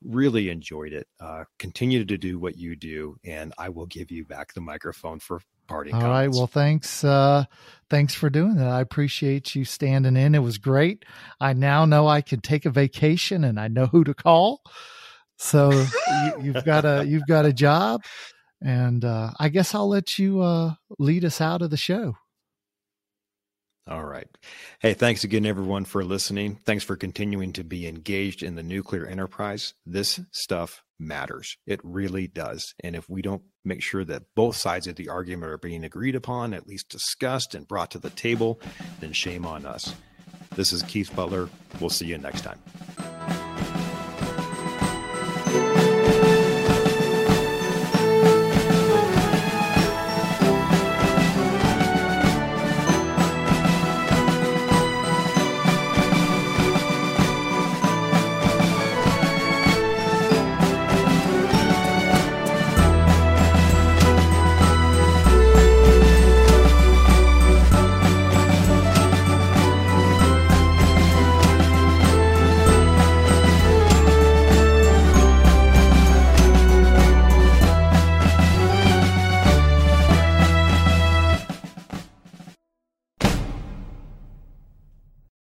Really 0.02 0.50
enjoyed 0.50 0.92
it. 0.92 1.08
Uh, 1.20 1.44
continue 1.58 2.04
to 2.04 2.18
do 2.18 2.38
what 2.38 2.56
you 2.56 2.76
do, 2.76 3.16
and 3.24 3.52
I 3.58 3.68
will 3.70 3.86
give 3.86 4.10
you 4.10 4.24
back 4.24 4.54
the 4.54 4.60
microphone 4.60 5.20
for 5.20 5.40
parting. 5.66 5.94
All 5.94 6.00
comments. 6.00 6.18
right. 6.18 6.38
Well, 6.38 6.46
thanks. 6.46 7.04
Uh, 7.04 7.44
thanks 7.90 8.14
for 8.14 8.30
doing 8.30 8.56
that. 8.56 8.68
I 8.68 8.80
appreciate 8.80 9.54
you 9.54 9.64
standing 9.64 10.16
in. 10.16 10.34
It 10.34 10.42
was 10.42 10.58
great. 10.58 11.04
I 11.40 11.52
now 11.52 11.84
know 11.84 12.06
I 12.06 12.20
can 12.20 12.40
take 12.40 12.66
a 12.66 12.70
vacation 12.70 13.44
and 13.44 13.58
I 13.58 13.68
know 13.68 13.86
who 13.86 14.04
to 14.04 14.14
call. 14.14 14.62
So 15.38 15.70
you, 16.40 16.54
have 16.54 16.64
got 16.64 16.84
a 16.84 17.04
you've 17.06 17.26
got 17.26 17.44
a 17.44 17.52
job. 17.52 18.02
And 18.62 19.04
uh, 19.04 19.32
I 19.38 19.48
guess 19.48 19.74
I'll 19.74 19.88
let 19.88 20.18
you 20.18 20.40
uh, 20.40 20.74
lead 20.98 21.24
us 21.24 21.40
out 21.40 21.62
of 21.62 21.70
the 21.70 21.76
show. 21.76 22.16
All 23.88 24.04
right. 24.04 24.26
Hey, 24.80 24.94
thanks 24.94 25.22
again, 25.22 25.46
everyone, 25.46 25.84
for 25.84 26.02
listening. 26.02 26.58
Thanks 26.64 26.82
for 26.82 26.96
continuing 26.96 27.52
to 27.52 27.62
be 27.62 27.86
engaged 27.86 28.42
in 28.42 28.56
the 28.56 28.62
nuclear 28.64 29.06
enterprise. 29.06 29.74
This 29.84 30.18
stuff 30.32 30.82
matters. 30.98 31.56
It 31.68 31.80
really 31.84 32.26
does. 32.26 32.74
And 32.82 32.96
if 32.96 33.08
we 33.08 33.22
don't 33.22 33.42
make 33.64 33.82
sure 33.82 34.04
that 34.04 34.24
both 34.34 34.56
sides 34.56 34.88
of 34.88 34.96
the 34.96 35.08
argument 35.08 35.52
are 35.52 35.58
being 35.58 35.84
agreed 35.84 36.16
upon, 36.16 36.52
at 36.52 36.66
least 36.66 36.88
discussed 36.88 37.54
and 37.54 37.68
brought 37.68 37.92
to 37.92 38.00
the 38.00 38.10
table, 38.10 38.60
then 38.98 39.12
shame 39.12 39.46
on 39.46 39.64
us. 39.64 39.94
This 40.56 40.72
is 40.72 40.82
Keith 40.82 41.14
Butler. 41.14 41.48
We'll 41.80 41.90
see 41.90 42.06
you 42.06 42.18
next 42.18 42.40
time. 42.40 42.58